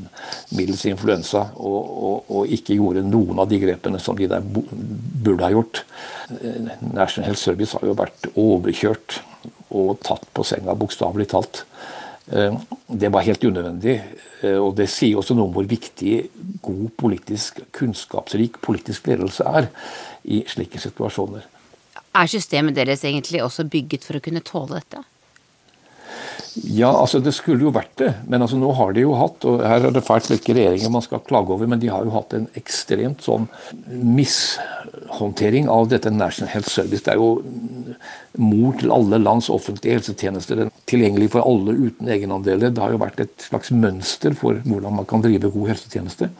middels 0.57 0.83
influensa, 0.89 1.45
og, 1.53 1.77
og, 2.09 2.31
og, 2.33 2.49
ikke 2.57 2.75
gjorde 2.79 3.05
noen 3.07 3.39
av 3.39 3.51
de 3.51 3.61
grepene 3.61 4.01
som 4.01 4.17
de 4.17 4.27
der 4.31 4.43
burde 4.43 5.45
ha 5.45 5.51
gjort. 5.53 5.83
National 6.89 7.29
Health 7.29 7.43
Service 7.43 7.77
har 7.77 7.87
jo 7.87 7.95
vært 8.01 8.31
overkjørt 8.33 9.21
og 9.77 10.01
tatt 10.03 10.25
på 10.33 10.43
senga, 10.47 10.75
bokstavelig 10.75 11.29
talt. 11.31 11.63
Eh, 12.31 12.59
det 12.87 13.11
var 13.11 13.25
helt 13.27 13.43
unødvendig. 13.43 13.97
Eh, 14.41 14.57
og 14.57 14.75
det 14.77 14.89
sier 14.89 15.19
også 15.19 15.35
noe 15.35 15.49
om 15.49 15.55
hvor 15.55 15.67
viktig 15.67 16.17
god 16.63 16.89
politisk, 16.97 17.59
kunnskapsrik 17.75 18.61
politisk 18.63 19.07
ledelse 19.11 19.43
er 19.43 19.67
i 20.23 20.43
slike 20.47 20.79
situasjoner. 20.79 21.47
Er 22.15 22.27
systemet 22.27 22.75
deres 22.75 23.03
egentlig 23.07 23.43
også 23.43 23.67
bygget 23.71 24.03
for 24.07 24.19
å 24.19 24.23
kunne 24.23 24.43
tåle 24.43 24.79
dette? 24.79 25.03
Ja, 26.59 26.89
altså 26.89 27.21
det 27.23 27.31
skulle 27.35 27.63
jo 27.63 27.71
vært 27.71 27.93
det. 28.01 28.09
Men 28.27 28.43
altså 28.43 28.57
nå 28.59 28.73
har 28.75 28.91
de 28.95 29.05
jo 29.05 29.13
hatt, 29.15 29.45
og 29.47 29.61
her 29.63 29.87
er 29.87 29.93
det 29.95 30.03
fælt 30.03 30.27
hvilke 30.31 30.55
regjeringer 30.57 30.91
man 30.91 31.03
skal 31.05 31.23
klage 31.23 31.53
over, 31.55 31.69
men 31.69 31.79
de 31.79 31.91
har 31.91 32.03
jo 32.03 32.11
hatt 32.15 32.35
en 32.35 32.49
ekstremt 32.59 33.23
sånn 33.23 33.47
mishåndtering 33.87 35.69
av 35.71 35.87
dette 35.93 36.11
National 36.11 36.51
Health 36.51 36.71
Service. 36.71 37.05
Det 37.05 37.13
er 37.13 37.21
jo 37.21 37.29
mor 38.41 38.75
til 38.79 38.91
alle 38.91 39.21
lands 39.21 39.47
offentlige 39.53 40.01
helsetjenester. 40.01 40.65
Tilgjengelig 40.91 41.31
for 41.37 41.47
alle 41.47 41.77
uten 41.87 42.11
egenandeler. 42.11 42.73
Det 42.73 42.83
har 42.83 42.95
jo 42.95 43.03
vært 43.03 43.23
et 43.23 43.47
slags 43.47 43.71
mønster 43.71 44.35
for 44.37 44.59
hvordan 44.65 44.99
man 44.99 45.07
kan 45.07 45.23
drive 45.23 45.53
god 45.55 45.71
helsetjeneste. 45.71 46.31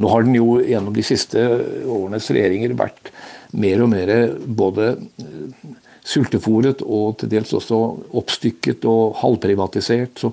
Nå 0.00 0.08
har 0.08 0.24
den 0.24 0.36
jo 0.36 0.58
gjennom 0.64 0.94
de 0.96 1.04
siste 1.04 1.40
årenes 1.84 2.28
regjeringer 2.32 2.76
vært 2.76 3.12
mer 3.52 3.82
og 3.84 3.90
mer 3.92 4.12
både 4.44 4.94
sultefòret 6.10 6.82
og 6.82 7.20
til 7.20 7.30
dels 7.32 7.52
også 7.56 7.78
oppstykket 8.18 8.84
og 8.90 9.16
halvprivatisert. 9.20 10.18
Så 10.24 10.32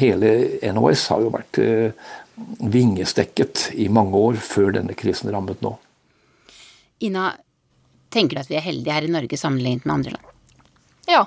hele 0.00 0.32
NHS 0.64 1.06
har 1.12 1.24
jo 1.24 1.32
vært 1.34 1.60
eh, 1.62 2.08
vingestekket 2.60 3.70
i 3.80 3.90
mange 3.92 4.16
år 4.16 4.40
før 4.40 4.72
denne 4.78 4.96
krisen 4.98 5.32
rammet 5.32 5.60
nå. 5.64 5.74
Ina, 7.04 7.30
tenker 8.12 8.36
du 8.36 8.44
at 8.44 8.50
vi 8.50 8.58
er 8.60 8.64
heldige 8.64 8.96
her 8.96 9.08
i 9.08 9.12
Norge 9.12 9.40
sammenlignet 9.40 9.86
med 9.86 9.96
andre 9.98 10.16
land? 10.16 10.32
Ja, 11.10 11.24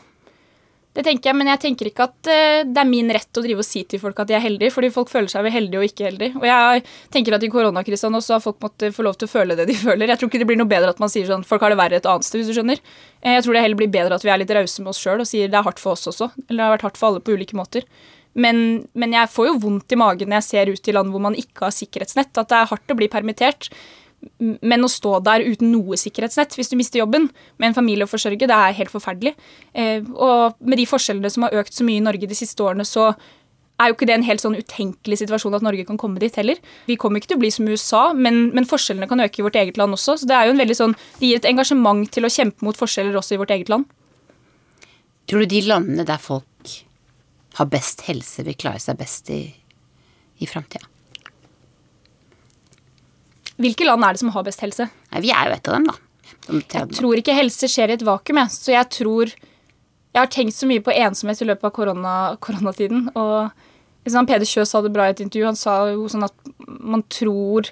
det 0.93 1.03
tenker 1.07 1.31
jeg, 1.31 1.37
men 1.39 1.49
jeg 1.49 1.61
tenker 1.63 1.89
ikke 1.89 2.05
at 2.05 2.29
uh, 2.29 2.59
det 2.69 2.81
er 2.81 2.89
min 2.89 3.09
rett 3.13 3.39
å 3.39 3.41
drive 3.41 3.63
og 3.63 3.65
si 3.65 3.81
til 3.89 4.01
folk 4.01 4.19
at 4.21 4.29
de 4.29 4.35
er 4.37 4.43
heldige, 4.43 4.73
fordi 4.75 4.91
folk 4.93 5.09
føler 5.09 5.31
seg 5.31 5.45
vel 5.47 5.55
heldige 5.55 5.81
og 5.81 5.87
ikke 5.87 6.05
heldige. 6.05 6.37
Og 6.37 6.45
jeg 6.45 6.83
tenker 7.15 7.37
at 7.37 7.45
i 7.45 7.49
koronakrisa 7.53 8.11
nå 8.13 8.21
så 8.21 8.35
har 8.37 8.43
folk 8.43 8.59
måttet 8.61 8.93
få 8.93 9.05
lov 9.07 9.17
til 9.17 9.29
å 9.29 9.33
føle 9.33 9.57
det 9.57 9.65
de 9.71 9.77
føler. 9.85 10.13
Jeg 10.13 10.21
tror 10.21 10.29
ikke 10.29 10.43
det 10.43 10.49
blir 10.51 10.61
noe 10.61 10.69
bedre 10.69 10.93
at 10.93 11.01
man 11.01 11.11
sier 11.11 11.25
sånn 11.29 11.45
folk 11.49 11.65
har 11.65 11.73
det 11.73 11.79
verre 11.81 11.97
et 11.97 12.09
annet 12.09 12.27
sted, 12.27 12.41
hvis 12.41 12.51
du 12.51 12.57
skjønner. 12.59 12.81
Eh, 13.23 13.37
jeg 13.39 13.45
tror 13.47 13.57
det 13.57 13.63
heller 13.65 13.81
blir 13.81 13.93
bedre 13.95 14.19
at 14.19 14.25
vi 14.27 14.33
er 14.33 14.43
litt 14.43 14.53
rause 14.53 14.85
med 14.85 14.93
oss 14.93 15.01
sjøl 15.01 15.25
og 15.25 15.29
sier 15.29 15.49
det 15.49 15.57
er 15.57 15.65
hardt 15.65 15.81
for 15.81 15.97
oss 15.97 16.05
også. 16.13 16.29
Eller 16.45 16.59
det 16.59 16.67
har 16.67 16.75
vært 16.77 16.87
hardt 16.89 17.01
for 17.01 17.09
alle 17.09 17.25
på 17.25 17.37
ulike 17.37 17.57
måter. 17.57 17.89
Men, 18.33 18.83
men 18.97 19.13
jeg 19.13 19.29
får 19.29 19.49
jo 19.49 19.57
vondt 19.65 19.93
i 19.93 19.99
magen 19.99 20.29
når 20.29 20.41
jeg 20.41 20.49
ser 20.49 20.71
ut 20.73 20.89
i 20.89 20.95
land 20.95 21.13
hvor 21.13 21.21
man 21.21 21.37
ikke 21.37 21.67
har 21.67 21.73
sikkerhetsnett, 21.73 22.33
at 22.37 22.49
det 22.49 22.59
er 22.59 22.69
hardt 22.69 22.93
å 22.93 22.97
bli 22.97 23.09
permittert. 23.09 23.69
Men 24.39 24.85
å 24.85 24.91
stå 24.91 25.17
der 25.25 25.45
uten 25.45 25.71
noe 25.73 25.97
sikkerhetsnett 25.99 26.55
hvis 26.57 26.71
du 26.71 26.77
mister 26.79 27.01
jobben, 27.01 27.29
med 27.61 27.71
en 27.71 27.77
familie 27.77 28.07
å 28.07 28.11
forsørge, 28.11 28.47
det 28.49 28.57
er 28.57 28.75
helt 28.77 28.93
forferdelig. 28.93 29.35
Eh, 29.73 30.03
og 30.13 30.59
med 30.59 30.81
de 30.81 30.89
forskjellene 30.89 31.31
som 31.33 31.47
har 31.47 31.55
økt 31.63 31.75
så 31.75 31.85
mye 31.87 32.01
i 32.01 32.05
Norge 32.05 32.29
de 32.29 32.37
siste 32.37 32.63
årene, 32.63 32.85
så 32.87 33.11
er 33.81 33.89
jo 33.89 33.95
ikke 33.97 34.07
det 34.07 34.15
en 34.15 34.25
helt 34.27 34.43
sånn 34.43 34.57
utenkelig 34.57 35.19
situasjon 35.23 35.57
at 35.57 35.65
Norge 35.65 35.85
kan 35.87 35.99
komme 35.99 36.21
dit 36.21 36.35
heller. 36.37 36.59
Vi 36.87 36.97
kommer 36.99 37.19
ikke 37.19 37.33
til 37.33 37.39
å 37.39 37.43
bli 37.43 37.51
som 37.53 37.67
USA, 37.67 38.03
men, 38.13 38.45
men, 38.53 38.67
forskjellene 38.69 39.09
kan 39.09 39.23
øke 39.23 39.41
i 39.41 39.47
vårt 39.47 39.57
eget 39.59 39.79
land 39.81 39.97
også. 39.97 40.19
Så 40.21 40.29
det 40.29 40.37
er 40.37 40.47
jo 40.47 40.55
en 40.55 40.61
veldig 40.61 40.77
sånn, 40.77 40.95
det 41.19 41.29
gir 41.29 41.41
et 41.41 41.49
engasjement 41.49 42.05
til 42.13 42.27
å 42.27 42.31
kjempe 42.31 42.65
mot 42.65 42.79
forskjeller 42.79 43.17
også 43.19 43.35
i 43.35 43.41
vårt 43.41 43.53
eget 43.55 43.73
land. 43.73 43.89
Tror 45.29 45.43
du 45.43 45.51
de 45.55 45.65
landene 45.65 46.05
der 46.07 46.21
folk 46.21 46.73
har 47.57 47.69
best 47.71 48.05
helse, 48.07 48.45
vil 48.45 48.57
klare 48.59 48.81
seg 48.83 48.99
best 48.99 49.29
i, 49.33 49.45
i 50.39 50.49
framtida? 50.49 50.92
Hvilke 53.61 53.85
land 53.85 54.05
er 54.05 54.15
det 54.15 54.23
som 54.23 54.31
har 54.33 54.45
best 54.47 54.63
helse? 54.63 54.87
Nei, 55.13 55.21
vi 55.25 55.33
er 55.33 55.49
jo 55.49 55.57
et 55.57 55.69
av 55.69 55.77
dem, 55.77 55.89
da. 55.91 55.97
De 56.47 56.59
jeg 56.59 56.95
tror 56.97 57.19
ikke 57.19 57.35
helse 57.37 57.69
skjer 57.71 57.93
i 57.93 57.97
et 57.97 58.05
vakuum, 58.05 58.39
jeg. 58.41 58.51
Så 58.55 58.73
jeg 58.73 58.89
tror 58.91 59.33
Jeg 60.13 60.21
har 60.21 60.29
tenkt 60.29 60.53
så 60.53 60.67
mye 60.69 60.81
på 60.83 60.93
ensomhet 60.93 61.39
i 61.41 61.45
løpet 61.49 61.65
av 61.65 61.71
korona, 61.73 62.15
koronatiden. 62.37 63.07
Og 63.17 63.49
liksom, 64.05 64.27
Peder 64.29 64.45
Kjøs 64.45 64.69
sa 64.69 64.81
det 64.85 64.91
bra 64.93 65.07
i 65.09 65.13
et 65.15 65.23
intervju. 65.23 65.47
Han 65.47 65.57
sa 65.57 65.77
jo 65.89 66.05
sånn 66.11 66.27
at 66.27 66.51
man 66.67 67.01
tror 67.09 67.71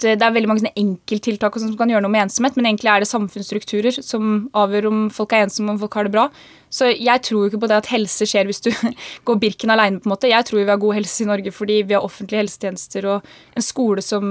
det 0.00 0.16
er 0.16 0.32
veldig 0.34 0.48
mange 0.50 0.70
enkelttiltak 0.78 1.54
som 1.60 1.74
kan 1.78 1.90
gjøre 1.92 2.02
noe 2.02 2.12
med 2.12 2.24
ensomhet, 2.24 2.56
men 2.58 2.66
egentlig 2.70 2.90
er 2.90 3.02
det 3.02 3.10
samfunnsstrukturer 3.10 3.98
som 4.02 4.48
avgjør 4.56 4.88
om 4.88 5.04
folk 5.14 5.34
er 5.36 5.44
ensomme, 5.44 5.74
om 5.74 5.80
folk 5.82 5.94
har 5.98 6.08
det 6.08 6.14
bra. 6.14 6.24
Så 6.72 6.88
jeg 6.90 7.22
tror 7.26 7.44
jo 7.44 7.50
ikke 7.50 7.60
på 7.62 7.68
det 7.70 7.78
at 7.82 7.90
helse 7.92 8.26
skjer 8.26 8.48
hvis 8.48 8.62
du 8.64 8.70
går 9.28 9.40
Birken 9.42 9.74
aleine, 9.74 10.00
på 10.00 10.08
en 10.08 10.14
måte. 10.14 10.30
Jeg 10.32 10.48
tror 10.48 10.62
vi 10.62 10.70
har 10.70 10.80
god 10.82 10.96
helse 10.96 11.22
i 11.22 11.28
Norge 11.28 11.52
fordi 11.54 11.82
vi 11.84 11.96
har 11.96 12.06
offentlige 12.06 12.42
helsetjenester 12.42 13.08
og 13.12 13.28
en 13.58 13.66
skole 13.66 14.04
som 14.04 14.24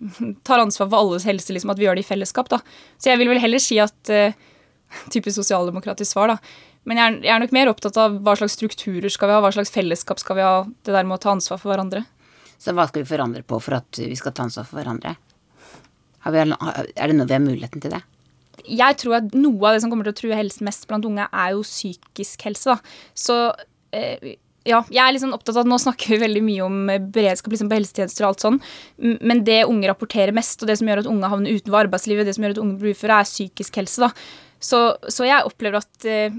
tar 0.46 0.62
ansvar 0.62 0.90
for 0.92 1.00
alles 1.00 1.26
helse, 1.28 1.54
liksom, 1.56 1.72
at 1.72 1.80
vi 1.80 1.88
gjør 1.88 1.98
det 1.98 2.04
i 2.04 2.10
fellesskap, 2.10 2.52
da. 2.52 2.60
Så 3.00 3.10
jeg 3.10 3.22
vil 3.22 3.32
vel 3.32 3.42
heller 3.42 3.62
si 3.62 3.80
at 3.82 4.12
uh, 4.12 4.36
Typisk 5.12 5.40
sosialdemokratisk 5.40 6.12
svar, 6.12 6.30
da. 6.30 6.36
Men 6.86 7.00
jeg 7.00 7.32
er, 7.32 7.40
nok 7.42 7.54
mer 7.54 7.70
opptatt 7.72 7.96
av 7.98 8.20
hva 8.22 8.36
slags 8.38 8.54
strukturer 8.54 9.10
skal 9.10 9.26
vi 9.26 9.34
ha, 9.34 9.40
hva 9.42 9.50
slags 9.54 9.72
fellesskap 9.74 10.20
skal 10.22 10.38
vi 10.38 10.44
ha, 10.46 10.60
det 10.86 10.94
der 10.94 11.06
med 11.08 11.18
å 11.18 11.22
ta 11.24 11.32
ansvar 11.34 11.58
for 11.58 11.72
hverandre. 11.72 12.04
Så 12.58 12.74
hva 12.76 12.86
skal 12.88 13.04
vi 13.04 13.10
forandre 13.10 13.44
på 13.46 13.60
for 13.62 13.78
at 13.78 14.00
vi 14.00 14.16
skal 14.18 14.34
ta 14.34 14.46
ansvar 14.46 14.66
for 14.68 14.80
hverandre? 14.80 15.16
Vi, 16.26 16.42
er 16.42 17.06
det 17.06 17.14
noe 17.14 17.28
vi 17.28 17.36
har 17.36 17.44
muligheten 17.44 17.82
til 17.82 17.92
det? 17.94 18.02
Jeg 18.66 18.98
tror 18.98 19.20
at 19.20 19.36
noe 19.36 19.68
av 19.68 19.76
det 19.76 19.84
som 19.84 19.92
kommer 19.92 20.08
til 20.08 20.14
å 20.14 20.18
true 20.18 20.38
helsen 20.38 20.66
mest 20.66 20.88
blant 20.90 21.06
unge, 21.06 21.28
er 21.28 21.52
jo 21.54 21.62
psykisk 21.62 22.48
helse. 22.48 22.74
Da. 22.74 22.96
Så 23.14 23.36
eh, 23.94 24.34
ja, 24.66 24.80
jeg 24.90 25.02
er 25.02 25.14
liksom 25.14 25.34
opptatt 25.36 25.54
av 25.54 25.62
at 25.62 25.70
Nå 25.70 25.78
snakker 25.78 26.14
vi 26.14 26.22
veldig 26.24 26.42
mye 26.42 26.64
om 26.64 26.80
beredskap 27.14 27.54
liksom 27.54 27.70
på 27.70 27.78
helsetjenester 27.78 28.26
og 28.26 28.32
alt 28.32 28.42
sånn, 28.42 28.58
men 28.98 29.44
det 29.46 29.60
unge 29.68 29.86
rapporterer 29.90 30.34
mest, 30.34 30.58
og 30.62 30.70
det 30.70 30.78
som 30.80 30.90
gjør 30.90 31.04
at 31.04 31.10
unge 31.12 31.30
havner 31.30 31.60
utenfor 31.60 31.84
arbeidslivet, 31.84 32.26
det 32.26 32.34
som 32.36 32.46
gjør 32.46 32.56
at 32.56 32.62
unge 32.64 32.80
blir 32.80 32.96
uføre, 32.96 33.20
er 33.20 33.30
psykisk 33.30 33.78
helse. 33.78 34.08
da. 34.08 34.10
Så, 34.58 34.82
så 35.12 35.28
jeg 35.28 35.46
opplever 35.46 35.78
at 35.84 36.08
eh, 36.10 36.34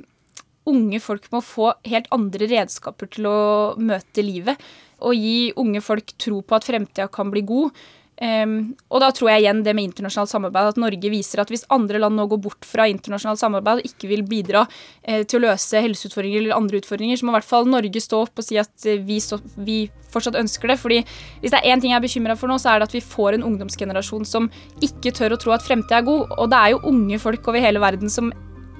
unge 0.67 0.99
folk 1.03 1.29
må 1.31 1.41
få 1.45 1.71
helt 1.87 2.09
andre 2.15 2.49
redskaper 2.51 3.13
til 3.13 3.29
å 3.29 3.39
møte 3.79 4.25
livet 4.25 4.67
og 4.99 5.15
gi 5.15 5.53
unge 5.59 5.83
folk 5.85 6.15
tro 6.19 6.41
på 6.41 6.57
at 6.57 6.67
fremtida 6.67 7.07
kan 7.13 7.31
bli 7.33 7.45
god. 7.47 7.85
Um, 8.17 8.71
og 8.89 9.03
da 9.03 9.11
tror 9.13 9.29
jeg 9.29 9.43
igjen 9.43 9.59
det 9.61 9.75
med 9.77 9.91
internasjonalt 9.91 10.31
samarbeid, 10.31 10.71
at 10.71 10.79
Norge 10.81 11.09
viser 11.13 11.37
at 11.43 11.51
hvis 11.53 11.67
andre 11.73 11.99
land 12.01 12.17
nå 12.17 12.23
går 12.31 12.39
bort 12.47 12.65
fra 12.65 12.87
internasjonalt 12.89 13.37
samarbeid 13.37 13.83
og 13.83 13.89
ikke 13.91 14.09
vil 14.09 14.23
bidra 14.25 14.63
uh, 14.65 15.21
til 15.21 15.37
å 15.37 15.43
løse 15.43 15.83
helseutfordringer 15.85 16.41
eller 16.41 16.57
andre 16.57 16.81
utfordringer, 16.81 17.19
så 17.19 17.27
må 17.27 17.35
i 17.35 17.37
hvert 17.37 17.49
fall 17.51 17.69
Norge 17.69 18.01
stå 18.01 18.23
opp 18.25 18.41
og 18.41 18.47
si 18.47 18.57
at 18.57 18.73
uh, 18.89 18.95
vi, 19.05 19.19
stå, 19.21 19.37
vi, 19.61 19.77
fortsatt 20.09 20.39
ønsker 20.39 20.73
det. 20.73 20.79
fordi 20.81 21.03
hvis 21.43 21.53
det 21.53 21.59
er 21.59 21.69
én 21.69 21.83
ting 21.83 21.93
jeg 21.93 21.99
er 21.99 22.07
bekymra 22.07 22.39
for 22.39 22.49
nå, 22.49 22.57
så 22.57 22.73
er 22.73 22.81
det 22.81 22.89
at 22.89 22.97
vi 22.97 23.05
får 23.05 23.37
en 23.37 23.45
ungdomsgenerasjon 23.51 24.25
som 24.25 24.49
ikke 24.81 25.13
tør 25.13 25.37
å 25.37 25.41
tro 25.43 25.53
at 25.53 25.65
fremtida 25.67 26.01
er 26.01 26.09
god. 26.09 26.33
Og 26.41 26.49
det 26.49 26.63
er 26.63 26.73
jo 26.73 26.85
unge 26.89 27.21
folk 27.21 27.53
over 27.53 27.61
hele 27.61 27.83
verden 27.83 28.09
som 28.09 28.33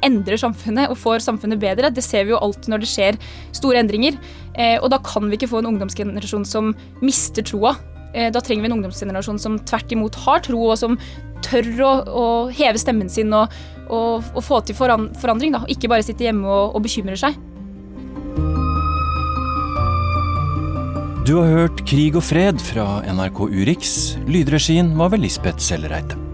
endrer 0.06 0.40
samfunnet 0.42 0.92
og 0.92 1.00
får 1.00 1.26
samfunnet 1.26 1.62
bedre. 1.62 1.92
Det 1.94 2.04
ser 2.06 2.28
vi 2.28 2.36
jo 2.36 2.42
alltid 2.42 2.72
når 2.74 2.84
det 2.84 2.90
skjer 2.92 3.20
store 3.56 3.82
endringer. 3.82 4.18
Eh, 4.56 4.78
og 4.82 4.92
da 4.94 5.02
kan 5.04 5.30
vi 5.30 5.40
ikke 5.40 5.50
få 5.52 5.62
en 5.62 5.72
ungdomsgenerasjon 5.74 6.46
som 6.48 6.74
mister 7.02 7.46
troa. 7.48 7.76
Eh, 8.14 8.30
da 8.34 8.42
trenger 8.42 8.66
vi 8.66 8.72
en 8.72 8.78
ungdomsgenerasjon 8.80 9.42
som 9.42 9.60
tvert 9.68 9.92
imot 9.94 10.18
har 10.26 10.44
tro, 10.46 10.62
og 10.72 10.78
som 10.80 10.98
tør 11.46 11.68
å, 11.86 11.92
å 12.08 12.26
heve 12.54 12.80
stemmen 12.82 13.12
sin 13.12 13.34
og, 13.36 13.54
og, 13.88 14.26
og 14.34 14.42
få 14.46 14.62
til 14.66 14.78
forandring. 14.78 15.54
Da. 15.56 15.66
Ikke 15.72 15.92
bare 15.92 16.06
sitte 16.06 16.28
hjemme 16.28 16.48
og, 16.48 16.78
og 16.78 16.88
bekymre 16.88 17.18
seg. 17.20 17.38
Du 21.28 21.34
har 21.42 21.50
hørt 21.52 21.82
Krig 21.90 22.16
og 22.16 22.24
fred 22.24 22.62
fra 22.64 23.02
NRK 23.04 23.42
Urix. 23.52 23.98
Lydregien 24.32 24.94
var 24.96 25.12
ved 25.12 25.26
Lisbeth 25.26 25.60
Sellereite. 25.60 26.27